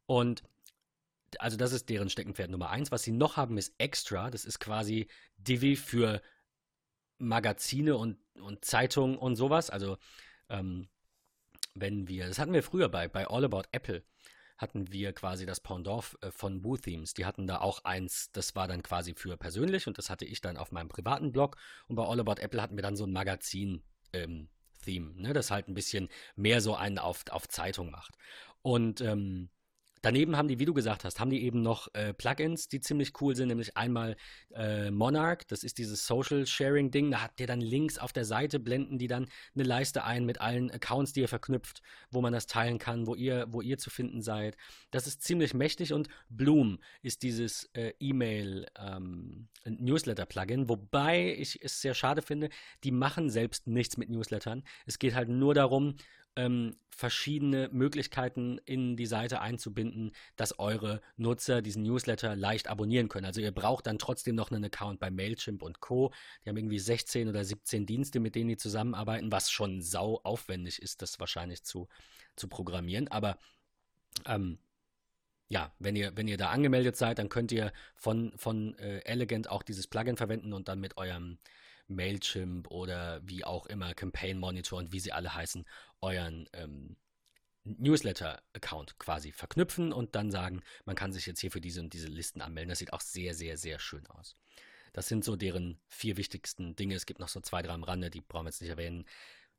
[0.06, 0.42] Und
[1.40, 2.90] also das ist deren Steckenpferd Nummer eins.
[2.92, 4.30] Was sie noch haben, ist Extra.
[4.30, 6.22] Das ist quasi Divi für
[7.18, 9.70] Magazine und, und Zeitungen und sowas.
[9.70, 9.98] Also
[10.48, 10.88] ähm,
[11.74, 14.04] wenn wir, das hatten wir früher bei, bei All About Apple,
[14.56, 17.14] hatten wir quasi das Pendant äh, von Woo Themes.
[17.14, 20.40] Die hatten da auch eins, das war dann quasi für persönlich und das hatte ich
[20.40, 21.56] dann auf meinem privaten Blog.
[21.88, 23.82] Und bei All About Apple hatten wir dann so ein Magazin.
[24.12, 24.48] Ähm,
[24.84, 28.14] Theme, ne, das halt ein bisschen mehr so einen auf, auf Zeitung macht.
[28.62, 29.50] Und ähm,
[30.04, 33.18] Daneben haben die, wie du gesagt hast, haben die eben noch äh, Plugins, die ziemlich
[33.22, 34.16] cool sind, nämlich einmal
[34.54, 38.26] äh, Monarch, das ist dieses Social Sharing Ding, da habt ihr dann Links auf der
[38.26, 41.80] Seite, blenden die dann eine Leiste ein mit allen Accounts, die ihr verknüpft,
[42.10, 44.58] wo man das teilen kann, wo ihr, wo ihr zu finden seid.
[44.90, 51.64] Das ist ziemlich mächtig und Bloom ist dieses äh, E-Mail ähm, Newsletter Plugin, wobei ich
[51.64, 52.50] es sehr schade finde,
[52.82, 54.64] die machen selbst nichts mit Newslettern.
[54.84, 55.96] Es geht halt nur darum,
[56.36, 63.26] ähm, verschiedene Möglichkeiten in die Seite einzubinden, dass eure Nutzer diesen Newsletter leicht abonnieren können.
[63.26, 66.12] Also ihr braucht dann trotzdem noch einen Account bei Mailchimp und Co.
[66.44, 70.80] Die haben irgendwie 16 oder 17 Dienste, mit denen die zusammenarbeiten, was schon sau aufwendig
[70.80, 71.88] ist, das wahrscheinlich zu,
[72.36, 73.08] zu programmieren.
[73.08, 73.38] Aber
[74.26, 74.58] ähm,
[75.48, 79.48] ja, wenn ihr, wenn ihr da angemeldet seid, dann könnt ihr von, von äh, Elegant
[79.50, 81.38] auch dieses Plugin verwenden und dann mit eurem
[81.88, 85.64] Mailchimp oder wie auch immer, Campaign Monitor und wie sie alle heißen,
[86.00, 86.96] euren ähm,
[87.64, 92.08] Newsletter-Account quasi verknüpfen und dann sagen, man kann sich jetzt hier für diese und diese
[92.08, 92.68] Listen anmelden.
[92.68, 94.36] Das sieht auch sehr, sehr, sehr schön aus.
[94.92, 96.94] Das sind so deren vier wichtigsten Dinge.
[96.94, 99.04] Es gibt noch so zwei, drei am Rande, die brauchen wir jetzt nicht erwähnen.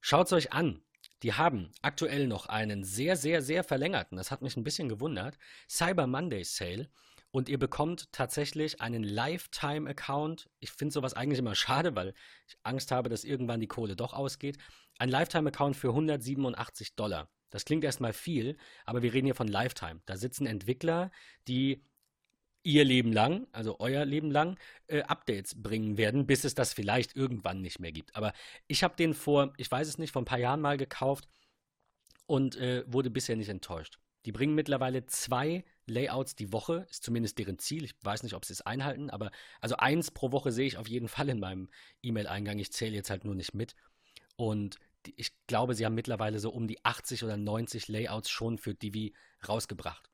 [0.02, 0.82] Schaut es euch an.
[1.24, 5.38] Die haben aktuell noch einen sehr, sehr, sehr verlängerten, das hat mich ein bisschen gewundert,
[5.70, 6.90] Cyber Monday Sale
[7.36, 10.50] und ihr bekommt tatsächlich einen Lifetime-Account.
[10.62, 12.14] Ich finde sowas eigentlich immer schade, weil
[12.48, 14.58] ich Angst habe, dass irgendwann die Kohle doch ausgeht.
[15.00, 17.28] Ein Lifetime-Account für 187 Dollar.
[17.50, 18.56] Das klingt erstmal viel,
[18.86, 20.00] aber wir reden hier von Lifetime.
[20.06, 21.12] Da sitzen Entwickler,
[21.46, 21.84] die
[22.64, 24.58] ihr Leben lang, also euer Leben lang,
[24.88, 28.16] äh, Updates bringen werden, bis es das vielleicht irgendwann nicht mehr gibt.
[28.16, 28.32] Aber
[28.68, 31.28] ich habe den vor, ich weiß es nicht, vor ein paar Jahren mal gekauft
[32.28, 34.00] und äh, wurde bisher nicht enttäuscht.
[34.26, 37.84] Die bringen mittlerweile zwei Layouts die Woche, ist zumindest deren Ziel.
[37.84, 40.88] Ich weiß nicht, ob sie es einhalten, aber also eins pro Woche sehe ich auf
[40.88, 41.70] jeden Fall in meinem
[42.02, 42.58] E-Mail-Eingang.
[42.58, 43.76] Ich zähle jetzt halt nur nicht mit.
[44.36, 44.80] Und
[45.16, 49.14] ich glaube, sie haben mittlerweile so um die 80 oder 90 Layouts schon für Divi
[49.48, 50.10] rausgebracht.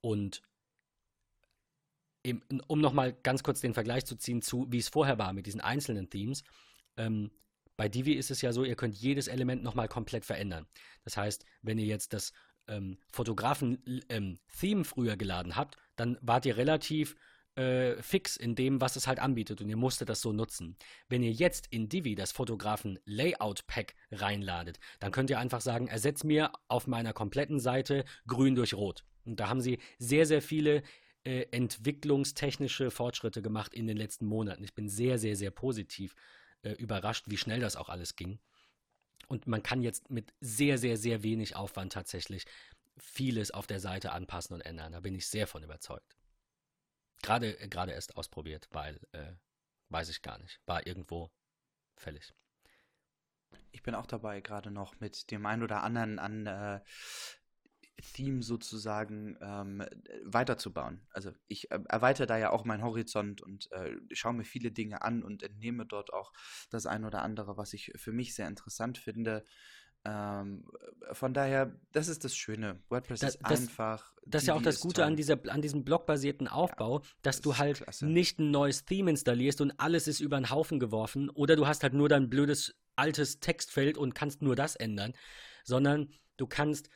[0.00, 0.42] Und
[2.22, 5.46] im, um nochmal ganz kurz den Vergleich zu ziehen zu, wie es vorher war mit
[5.46, 6.42] diesen einzelnen Themes.
[6.96, 7.30] Ähm,
[7.76, 10.66] bei Divi ist es ja so, ihr könnt jedes Element nochmal komplett verändern.
[11.04, 12.32] Das heißt, wenn ihr jetzt das
[12.68, 17.16] ähm, Fotografen-Theme ähm, früher geladen habt, dann wart ihr relativ
[17.54, 20.76] äh, fix in dem, was es halt anbietet und ihr musstet das so nutzen.
[21.08, 26.52] Wenn ihr jetzt in Divi das Fotografen-Layout-Pack reinladet, dann könnt ihr einfach sagen, ersetzt mir
[26.68, 29.04] auf meiner kompletten Seite grün durch rot.
[29.24, 30.82] Und da haben sie sehr, sehr viele
[31.24, 34.64] äh, entwicklungstechnische Fortschritte gemacht in den letzten Monaten.
[34.64, 36.14] Ich bin sehr, sehr, sehr positiv
[36.62, 38.40] äh, überrascht, wie schnell das auch alles ging.
[39.28, 42.44] Und man kann jetzt mit sehr, sehr, sehr wenig Aufwand tatsächlich
[42.98, 44.92] vieles auf der Seite anpassen und ändern.
[44.92, 46.16] Da bin ich sehr von überzeugt.
[47.22, 49.32] Gerade, gerade erst ausprobiert, weil, äh,
[49.88, 51.30] weiß ich gar nicht, war irgendwo
[51.96, 52.34] fällig.
[53.70, 56.80] Ich bin auch dabei, gerade noch mit dem einen oder anderen an äh,
[58.00, 59.84] Theme sozusagen ähm,
[60.24, 61.06] weiterzubauen.
[61.10, 65.02] Also ich äh, erweitere da ja auch meinen Horizont und äh, schaue mir viele Dinge
[65.02, 66.32] an und entnehme dort auch
[66.70, 69.44] das ein oder andere, was ich für mich sehr interessant finde.
[70.04, 70.64] Ähm,
[71.12, 72.82] von daher, das ist das Schöne.
[72.88, 74.12] WordPress das, ist einfach.
[74.26, 77.42] Das ist ja auch das Gute an, dieser, an diesem blockbasierten Aufbau, ja, dass das
[77.42, 78.06] du halt klasse.
[78.06, 81.84] nicht ein neues Theme installierst und alles ist über den Haufen geworfen oder du hast
[81.84, 85.14] halt nur dein blödes altes Textfeld und kannst nur das ändern,
[85.64, 86.90] sondern du kannst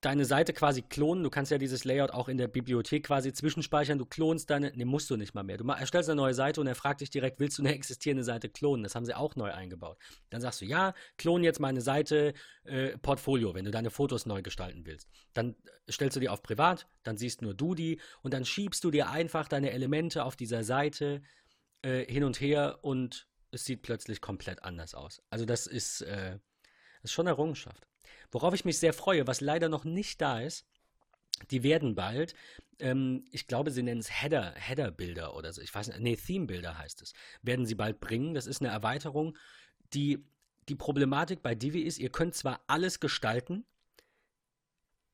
[0.00, 1.24] deine Seite quasi klonen.
[1.24, 3.98] Du kannst ja dieses Layout auch in der Bibliothek quasi zwischenspeichern.
[3.98, 5.56] Du klonst deine, ne, musst du nicht mal mehr.
[5.56, 8.48] Du erstellst eine neue Seite und er fragt dich direkt, willst du eine existierende Seite
[8.48, 8.84] klonen?
[8.84, 9.98] Das haben sie auch neu eingebaut.
[10.30, 12.34] Dann sagst du, ja, klon jetzt meine Seite
[12.64, 15.08] äh, Portfolio, wenn du deine Fotos neu gestalten willst.
[15.34, 15.56] Dann
[15.90, 19.10] stellst du die auf privat, dann siehst nur du die und dann schiebst du dir
[19.10, 21.22] einfach deine Elemente auf dieser Seite
[21.82, 25.22] äh, hin und her und es sieht plötzlich komplett anders aus.
[25.30, 26.38] Also das ist, äh,
[27.02, 27.88] ist schon eine Errungenschaft.
[28.30, 30.66] Worauf ich mich sehr freue, was leider noch nicht da ist,
[31.50, 32.34] die werden bald,
[32.78, 36.78] ähm, ich glaube, sie nennen es Header, Header-Bilder oder so, ich weiß nicht, nee, Theme-Bilder
[36.78, 38.34] heißt es, werden sie bald bringen.
[38.34, 39.36] Das ist eine Erweiterung,
[39.94, 40.24] die,
[40.68, 43.64] die Problematik bei Divi ist, ihr könnt zwar alles gestalten,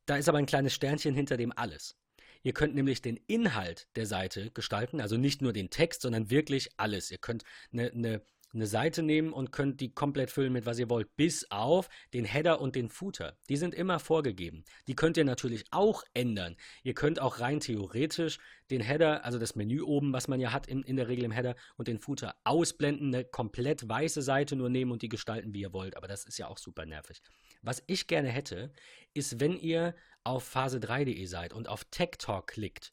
[0.07, 1.97] da ist aber ein kleines Sternchen hinter dem alles.
[2.43, 6.69] Ihr könnt nämlich den Inhalt der Seite gestalten, also nicht nur den Text, sondern wirklich
[6.77, 7.11] alles.
[7.11, 7.43] Ihr könnt
[7.73, 8.23] eine, eine
[8.55, 12.25] eine Seite nehmen und könnt die komplett füllen mit was ihr wollt, bis auf den
[12.25, 13.37] Header und den Footer.
[13.49, 14.65] Die sind immer vorgegeben.
[14.87, 16.57] Die könnt ihr natürlich auch ändern.
[16.83, 18.39] Ihr könnt auch rein theoretisch
[18.71, 21.33] den Header, also das Menü oben, was man ja hat in, in der Regel im
[21.33, 25.61] Header und den Footer ausblenden, eine komplett weiße Seite nur nehmen und die gestalten, wie
[25.61, 25.97] ihr wollt.
[25.97, 27.23] Aber das ist ja auch super nervig.
[27.63, 28.73] Was ich gerne hätte,
[29.13, 32.93] ist, wenn ihr auf phase3.de seid und auf Tech Talk klickt,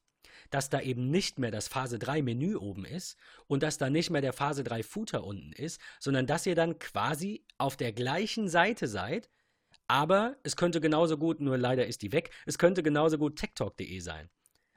[0.51, 4.11] dass da eben nicht mehr das Phase 3 Menü oben ist und dass da nicht
[4.11, 8.47] mehr der Phase 3 Footer unten ist, sondern dass ihr dann quasi auf der gleichen
[8.47, 9.29] Seite seid,
[9.87, 13.99] aber es könnte genauso gut, nur leider ist die weg, es könnte genauso gut techtalk.de
[13.99, 14.29] sein.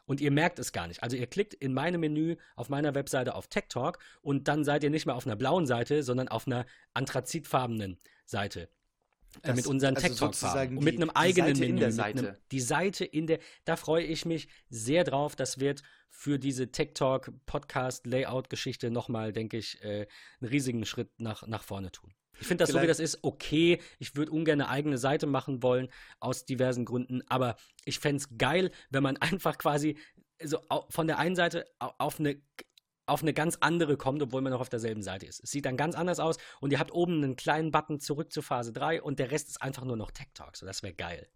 [0.07, 1.03] Und ihr merkt es gar nicht.
[1.03, 4.85] Also ihr klickt in meinem Menü auf meiner Webseite auf Tech Talk und dann seid
[4.85, 8.69] ihr nicht mehr auf einer blauen Seite, sondern auf einer anthrazitfarbenen Seite.
[9.37, 10.79] Äh, das, mit unseren also Tech-Talk-Farben.
[10.79, 11.75] Und mit einem eigenen Menü.
[11.75, 12.19] In der Seite.
[12.19, 15.37] Einem, die Seite in der, da freue ich mich sehr drauf.
[15.37, 20.07] Das wird für diese Tech-Talk-Podcast-Layout-Geschichte nochmal, denke ich, äh,
[20.41, 22.15] einen riesigen Schritt nach, nach vorne tun.
[22.41, 22.83] Ich finde das Vielleicht.
[22.83, 23.81] so, wie das ist, okay.
[23.99, 25.89] Ich würde ungern eine eigene Seite machen wollen,
[26.21, 27.23] aus diversen Gründen.
[27.29, 29.97] Aber ich fände es geil, wenn man einfach quasi
[30.43, 30.59] so
[30.91, 32.43] von der einen Seite auf eine
[33.07, 35.43] auf eine ganz andere kommt, obwohl man noch auf derselben Seite ist.
[35.43, 38.43] Es sieht dann ganz anders aus und ihr habt oben einen kleinen Button zurück zu
[38.43, 40.57] Phase 3 und der Rest ist einfach nur noch Tech Talk.
[40.57, 41.29] So, das wäre geil.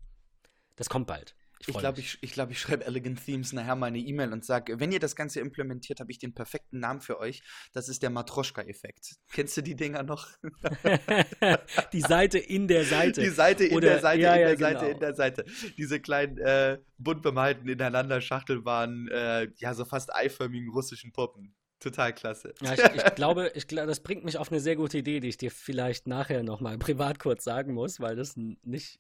[0.77, 1.35] Das kommt bald.
[1.67, 4.81] Ich glaube, ich, ich, glaub, ich schreibe Elegant Themes nachher mal eine E-Mail und sage,
[4.81, 7.43] wenn ihr das Ganze implementiert, habe ich den perfekten Namen für euch.
[7.73, 9.17] Das ist der Matroschka-Effekt.
[9.33, 10.29] Kennst du die Dinger noch?
[11.93, 13.21] die Seite in der Seite.
[13.21, 14.93] Die Seite in Oder, der Seite, ja, in der ja, Seite, genau.
[14.93, 15.45] in der Seite.
[15.77, 21.55] Diese kleinen, äh, bunt bemalten, ineinander schachtelbaren, äh, ja, so fast eiförmigen russischen Puppen.
[21.81, 22.55] Total klasse.
[22.61, 25.37] Ja, ich, ich glaube, ich, das bringt mich auf eine sehr gute Idee, die ich
[25.37, 28.99] dir vielleicht nachher nochmal privat kurz sagen muss, weil das nicht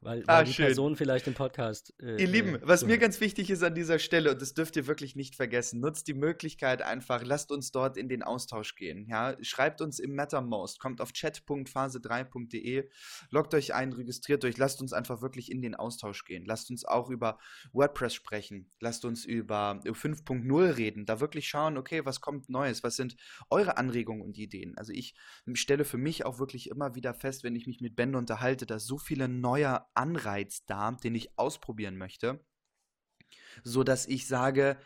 [0.00, 0.66] weil, ah, weil die schön.
[0.66, 1.92] Person vielleicht im Podcast.
[2.00, 4.76] Äh, ihr Lieben, äh, was mir ganz wichtig ist an dieser Stelle, und das dürft
[4.76, 9.08] ihr wirklich nicht vergessen, nutzt die Möglichkeit einfach, lasst uns dort in den Austausch gehen.
[9.08, 9.36] Ja?
[9.42, 12.88] Schreibt uns im MetaMost, kommt auf chat.phase3.de,
[13.30, 16.44] loggt euch ein, registriert euch, lasst uns einfach wirklich in den Austausch gehen.
[16.46, 17.38] Lasst uns auch über
[17.72, 22.94] WordPress sprechen, lasst uns über 5.0 reden, da wirklich schauen, okay, was kommt Neues, was
[22.94, 23.16] sind
[23.50, 24.76] eure Anregungen und Ideen.
[24.78, 25.14] Also ich
[25.54, 28.84] stelle für mich auch wirklich immer wieder fest, wenn ich mich mit Ben unterhalte, dass
[28.84, 32.44] so viele neue Anreiz da, den ich ausprobieren möchte,
[33.62, 34.78] so dass ich sage,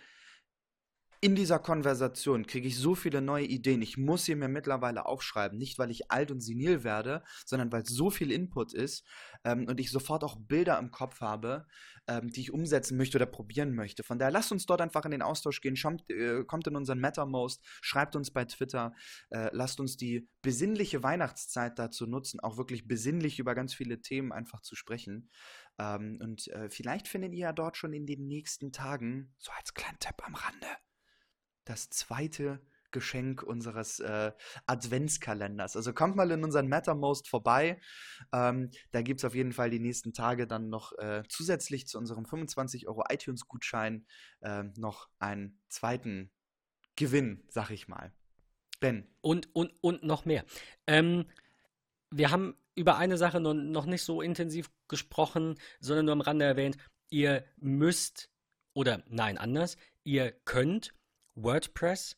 [1.25, 3.81] in dieser Konversation kriege ich so viele neue Ideen.
[3.81, 5.57] Ich muss sie mir mittlerweile aufschreiben.
[5.57, 9.07] Nicht, weil ich alt und senil werde, sondern weil so viel Input ist
[9.45, 11.69] ähm, und ich sofort auch Bilder im Kopf habe,
[12.09, 14.03] ähm, die ich umsetzen möchte oder probieren möchte.
[14.03, 15.77] Von daher lasst uns dort einfach in den Austausch gehen.
[15.77, 18.93] Schaut, äh, kommt in unseren MetaMost, schreibt uns bei Twitter.
[19.31, 24.33] Äh, lasst uns die besinnliche Weihnachtszeit dazu nutzen, auch wirklich besinnlich über ganz viele Themen
[24.33, 25.31] einfach zu sprechen.
[25.79, 29.73] Ähm, und äh, vielleicht findet ihr ja dort schon in den nächsten Tagen, so als
[29.73, 30.67] kleinen Tipp am Rande,
[31.65, 32.61] das zweite
[32.93, 34.33] Geschenk unseres äh,
[34.67, 35.77] Adventskalenders.
[35.77, 37.81] Also kommt mal in unseren Mattermost vorbei.
[38.33, 41.99] Ähm, da gibt es auf jeden Fall die nächsten Tage dann noch äh, zusätzlich zu
[41.99, 44.07] unserem 25 Euro iTunes-Gutschein
[44.43, 46.31] äh, noch einen zweiten
[46.95, 48.13] Gewinn, sag ich mal.
[48.79, 49.09] Ben.
[49.21, 50.45] Und, und, und noch mehr.
[50.87, 51.27] Ähm,
[52.11, 56.45] wir haben über eine Sache noch, noch nicht so intensiv gesprochen, sondern nur am Rande
[56.45, 56.77] erwähnt.
[57.09, 58.31] Ihr müsst,
[58.75, 60.95] oder nein, anders, ihr könnt
[61.35, 62.17] WordPress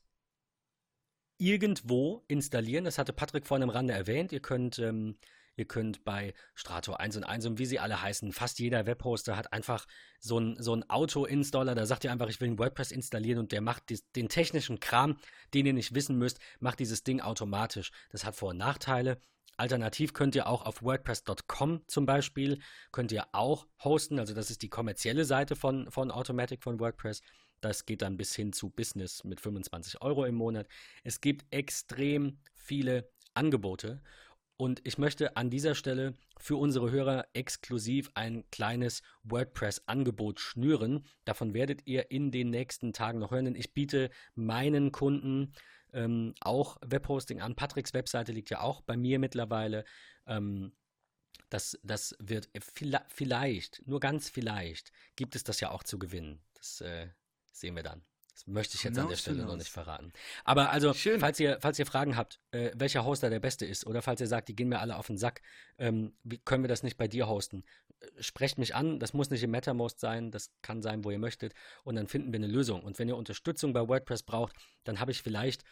[1.38, 2.84] irgendwo installieren.
[2.84, 4.32] Das hatte Patrick vorhin am Rande erwähnt.
[4.32, 5.18] Ihr könnt, ähm,
[5.56, 9.36] ihr könnt bei Strato 1 und 1 und wie sie alle heißen, fast jeder Webhoster
[9.36, 9.86] hat einfach
[10.20, 11.74] so einen so Auto-Installer.
[11.74, 14.80] Da sagt ihr einfach, ich will ein WordPress installieren und der macht dies, den technischen
[14.80, 15.18] Kram,
[15.52, 17.90] den ihr nicht wissen müsst, macht dieses Ding automatisch.
[18.10, 19.18] Das hat Vor- und Nachteile.
[19.56, 22.58] Alternativ könnt ihr auch auf WordPress.com zum Beispiel,
[22.90, 24.18] könnt ihr auch hosten.
[24.18, 27.22] Also das ist die kommerzielle Seite von, von Automatic von WordPress.
[27.64, 30.68] Das geht dann bis hin zu Business mit 25 Euro im Monat.
[31.02, 34.02] Es gibt extrem viele Angebote.
[34.58, 41.06] Und ich möchte an dieser Stelle für unsere Hörer exklusiv ein kleines WordPress-Angebot schnüren.
[41.24, 43.46] Davon werdet ihr in den nächsten Tagen noch hören.
[43.46, 45.54] Denn ich biete meinen Kunden
[45.94, 47.56] ähm, auch Webhosting an.
[47.56, 49.86] Patricks Webseite liegt ja auch bei mir mittlerweile.
[50.26, 50.72] Ähm,
[51.48, 56.42] das, das wird vielleicht, nur ganz vielleicht, gibt es das ja auch zu gewinnen.
[56.54, 57.08] Das äh,
[57.54, 58.02] sehen wir dann.
[58.34, 60.12] Das möchte ich jetzt an der Stelle noch nicht verraten.
[60.42, 64.02] Aber also, falls ihr, falls ihr Fragen habt, äh, welcher Hoster der beste ist, oder
[64.02, 65.40] falls ihr sagt, die gehen mir alle auf den Sack,
[65.78, 67.62] ähm, wie können wir das nicht bei dir hosten?
[68.00, 71.18] Äh, sprecht mich an, das muss nicht im MetaMost sein, das kann sein, wo ihr
[71.20, 72.82] möchtet, und dann finden wir eine Lösung.
[72.82, 75.62] Und wenn ihr Unterstützung bei WordPress braucht, dann habe ich vielleicht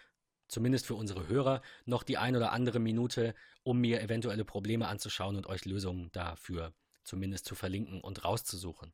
[0.46, 5.34] zumindest für unsere Hörer, noch die ein oder andere Minute, um mir eventuelle Probleme anzuschauen
[5.34, 6.72] und euch Lösungen dafür
[7.02, 8.92] zumindest zu verlinken und rauszusuchen.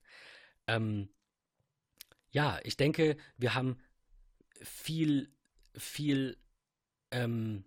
[0.66, 1.10] Ähm,
[2.30, 3.78] ja, ich denke, wir haben
[4.62, 5.32] viel,
[5.76, 6.36] viel,
[7.10, 7.64] ähm,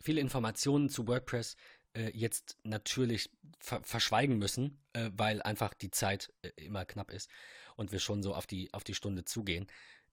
[0.00, 1.56] viele Informationen zu WordPress
[1.94, 7.30] äh, jetzt natürlich ver verschweigen müssen, äh, weil einfach die Zeit äh, immer knapp ist
[7.76, 9.66] und wir schon so auf die, auf die Stunde zugehen.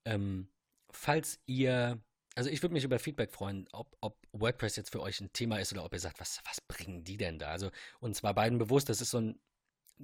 [0.06, 0.50] Ähm,
[0.90, 2.02] falls ihr,
[2.36, 5.60] also ich würde mich über Feedback freuen, ob, ob WordPress jetzt für euch ein Thema
[5.60, 7.50] ist oder ob ihr sagt, was, was bringen die denn da?
[7.50, 7.70] Also
[8.00, 9.40] uns war beiden bewusst, das ist so ein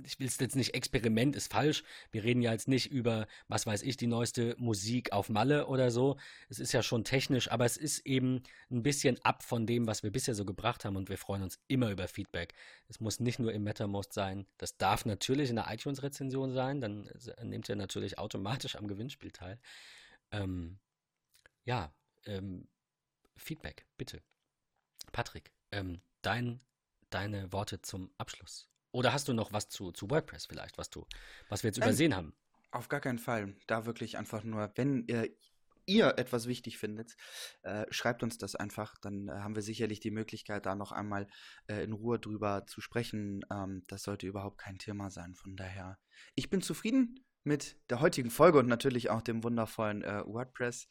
[0.04, 1.84] ich will es jetzt nicht, Experiment ist falsch.
[2.12, 5.92] Wir reden ja jetzt nicht über, was weiß ich, die neueste Musik auf Malle oder
[5.92, 6.18] so.
[6.48, 10.04] Es ist ja schon technisch, aber es ist eben ein bisschen ab von dem, was
[10.04, 12.54] wir bisher so gebracht haben und wir freuen uns immer über Feedback.
[12.88, 14.46] Es muss nicht nur im MetaMost sein.
[14.58, 17.10] Das darf natürlich in der iTunes-Rezension sein, dann
[17.44, 19.60] nehmt ihr natürlich automatisch am Gewinnspiel teil.
[20.32, 20.80] Ähm,
[21.66, 21.94] ja,
[22.26, 22.68] ähm,
[23.36, 24.22] Feedback, bitte.
[25.12, 26.62] Patrick, ähm, dein,
[27.10, 28.70] deine Worte zum Abschluss.
[28.92, 31.06] Oder hast du noch was zu, zu WordPress vielleicht, was du,
[31.50, 32.34] was wir jetzt Nein, übersehen haben?
[32.72, 33.56] Auf gar keinen Fall.
[33.68, 35.30] Da wirklich einfach nur, wenn ihr,
[35.86, 37.16] ihr etwas wichtig findet,
[37.64, 38.98] äh, schreibt uns das einfach.
[39.00, 41.28] Dann äh, haben wir sicherlich die Möglichkeit, da noch einmal
[41.68, 43.42] äh, in Ruhe drüber zu sprechen.
[43.52, 45.36] Ähm, das sollte überhaupt kein Thema sein.
[45.36, 46.00] Von daher,
[46.36, 50.88] ich bin zufrieden mit der heutigen Folge und natürlich auch dem wundervollen äh, WordPress.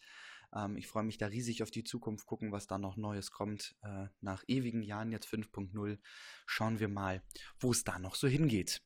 [0.55, 3.77] Ähm, ich freue mich da riesig auf die Zukunft, gucken, was da noch Neues kommt.
[3.83, 5.99] Äh, nach ewigen Jahren jetzt 5.0
[6.47, 7.23] schauen wir mal,
[7.59, 8.83] wo es da noch so hingeht.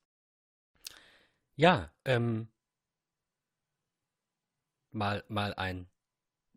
[1.54, 2.48] Ja, ähm,
[4.90, 5.88] mal, mal ein,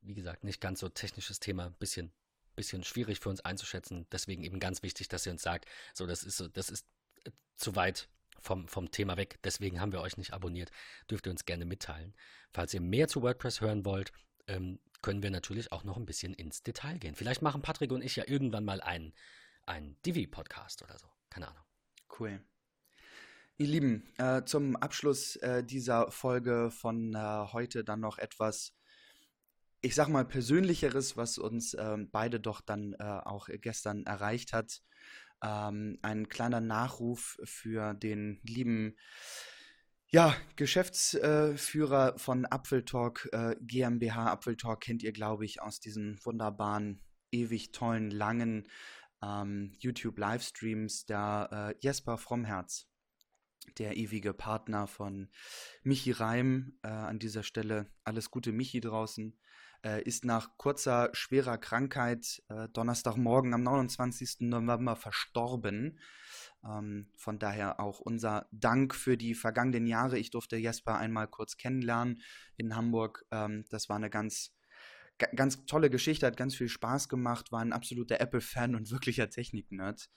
[0.02, 2.14] wie gesagt, nicht ganz so technisches Thema, bisschen,
[2.56, 4.08] bisschen schwierig für uns einzuschätzen.
[4.12, 6.88] Deswegen eben ganz wichtig, dass ihr uns sagt, so, das ist das ist
[7.26, 9.40] äh, zu weit vom, vom Thema weg.
[9.44, 10.72] Deswegen haben wir euch nicht abonniert.
[11.10, 12.16] Dürft ihr uns gerne mitteilen.
[12.52, 14.12] Falls ihr mehr zu WordPress hören wollt,
[14.48, 17.16] ähm, können wir natürlich auch noch ein bisschen ins Detail gehen.
[17.16, 19.14] Vielleicht machen Patrick und ich ja irgendwann mal einen,
[19.66, 21.08] einen Divi-Podcast oder so.
[21.30, 21.64] Keine Ahnung.
[22.20, 22.42] Cool.
[23.58, 27.18] Ihr Lieben, äh, zum Abschluss äh, dieser Folge von äh,
[27.54, 28.74] heute dann noch etwas,
[29.82, 34.82] ich sag mal, Persönlicheres, was uns ähm, beide doch dann äh, auch gestern erreicht hat.
[35.42, 38.98] Ähm, ein kleiner Nachruf für den lieben
[40.16, 44.32] ja, Geschäftsführer von Apfeltalk äh, GmbH.
[44.32, 47.02] Apfeltalk kennt ihr, glaube ich, aus diesen wunderbaren,
[47.32, 48.70] ewig tollen, langen
[49.22, 51.06] ähm, YouTube-Livestreams.
[51.06, 52.88] Der äh, Jesper Frommherz,
[53.78, 55.28] der ewige Partner von
[55.84, 56.80] Michi Reim.
[56.82, 59.38] Äh, an dieser Stelle alles Gute, Michi draußen.
[59.86, 64.38] Äh, ist nach kurzer, schwerer Krankheit äh, Donnerstagmorgen am 29.
[64.40, 66.00] November verstorben.
[66.68, 70.18] Ähm, von daher auch unser Dank für die vergangenen Jahre.
[70.18, 72.22] Ich durfte Jesper einmal kurz kennenlernen
[72.58, 73.26] in Hamburg.
[73.30, 74.56] Ähm, das war eine ganz
[75.18, 80.10] ganz tolle Geschichte, hat ganz viel Spaß gemacht, war ein absoluter Apple-Fan und wirklicher Technik-Nerd.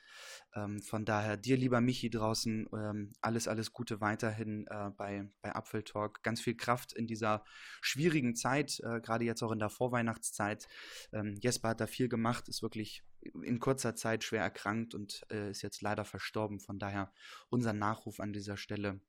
[0.54, 5.54] Ähm, von daher dir, lieber Michi draußen, ähm, alles, alles Gute weiterhin äh, bei, bei
[5.54, 6.22] Apfeltalk.
[6.22, 7.44] Ganz viel Kraft in dieser
[7.80, 10.66] schwierigen Zeit, äh, gerade jetzt auch in der Vorweihnachtszeit.
[11.12, 13.04] Ähm, Jesper hat da viel gemacht, ist wirklich
[13.42, 16.60] in kurzer Zeit schwer erkrankt und äh, ist jetzt leider verstorben.
[16.60, 17.12] Von daher
[17.50, 19.00] unser Nachruf an dieser Stelle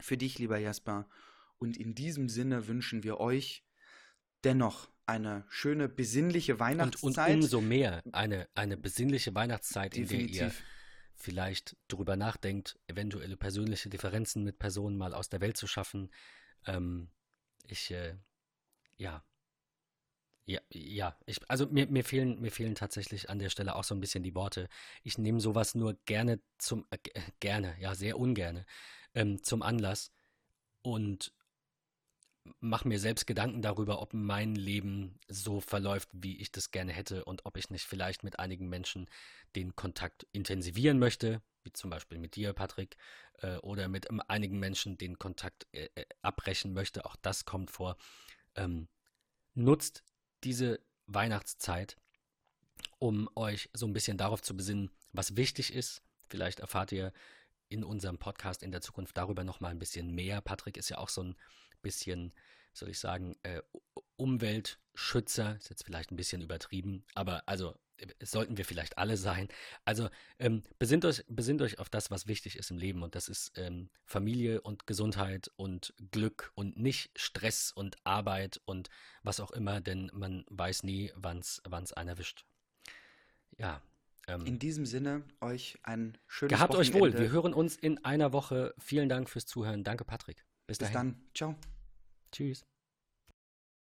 [0.00, 1.08] für dich, lieber Jesper.
[1.58, 3.64] Und in diesem Sinne wünschen wir euch
[4.44, 7.02] dennoch eine schöne, besinnliche Weihnachtszeit.
[7.02, 10.26] Und, und umso mehr eine, eine besinnliche Weihnachtszeit, Definitiv.
[10.28, 10.52] in der ihr
[11.14, 16.10] vielleicht darüber nachdenkt, eventuelle persönliche Differenzen mit Personen mal aus der Welt zu schaffen.
[16.66, 17.10] Ähm,
[17.66, 18.14] ich, äh,
[18.98, 19.24] ja,
[20.44, 23.94] ja, ja, ich, also mir, mir fehlen, mir fehlen tatsächlich an der Stelle auch so
[23.94, 24.68] ein bisschen die Worte.
[25.02, 26.98] Ich nehme sowas nur gerne zum, äh,
[27.40, 28.64] gerne, ja, sehr ungerne,
[29.14, 30.10] ähm, zum Anlass
[30.80, 31.34] und
[32.60, 37.24] mache mir selbst Gedanken darüber, ob mein Leben so verläuft, wie ich das gerne hätte
[37.24, 39.08] und ob ich nicht vielleicht mit einigen Menschen
[39.56, 42.96] den Kontakt intensivieren möchte, wie zum Beispiel mit dir, Patrick,
[43.40, 47.04] äh, oder mit ähm, einigen Menschen den Kontakt äh, äh, abbrechen möchte.
[47.04, 47.96] Auch das kommt vor.
[48.54, 48.88] Ähm,
[49.54, 50.04] nutzt
[50.44, 51.96] diese Weihnachtszeit,
[52.98, 56.02] um euch so ein bisschen darauf zu besinnen, was wichtig ist.
[56.28, 57.12] Vielleicht erfahrt ihr
[57.68, 60.40] in unserem Podcast in der Zukunft darüber noch mal ein bisschen mehr.
[60.40, 61.36] Patrick ist ja auch so ein
[61.82, 62.32] bisschen,
[62.72, 63.62] soll ich sagen, äh,
[64.16, 67.74] Umweltschützer, ist jetzt vielleicht ein bisschen übertrieben, aber also
[68.18, 69.48] es sollten wir vielleicht alle sein.
[69.84, 70.08] Also
[70.38, 73.52] ähm, besinnt, euch, besinnt euch auf das, was wichtig ist im Leben und das ist
[73.56, 78.88] ähm, Familie und Gesundheit und Glück und nicht Stress und Arbeit und
[79.22, 82.44] was auch immer, denn man weiß nie, wann es einen erwischt.
[83.56, 83.82] Ja.
[84.26, 86.96] Ähm, in diesem Sinne, euch ein schönes Gehabt Wochenende.
[86.96, 87.18] euch wohl.
[87.18, 88.74] Wir hören uns in einer Woche.
[88.78, 89.84] Vielen Dank fürs Zuhören.
[89.84, 90.44] Danke, Patrick.
[90.68, 91.16] Bis, Bis dann.
[91.34, 91.56] Ciao.
[92.30, 92.64] Tschüss.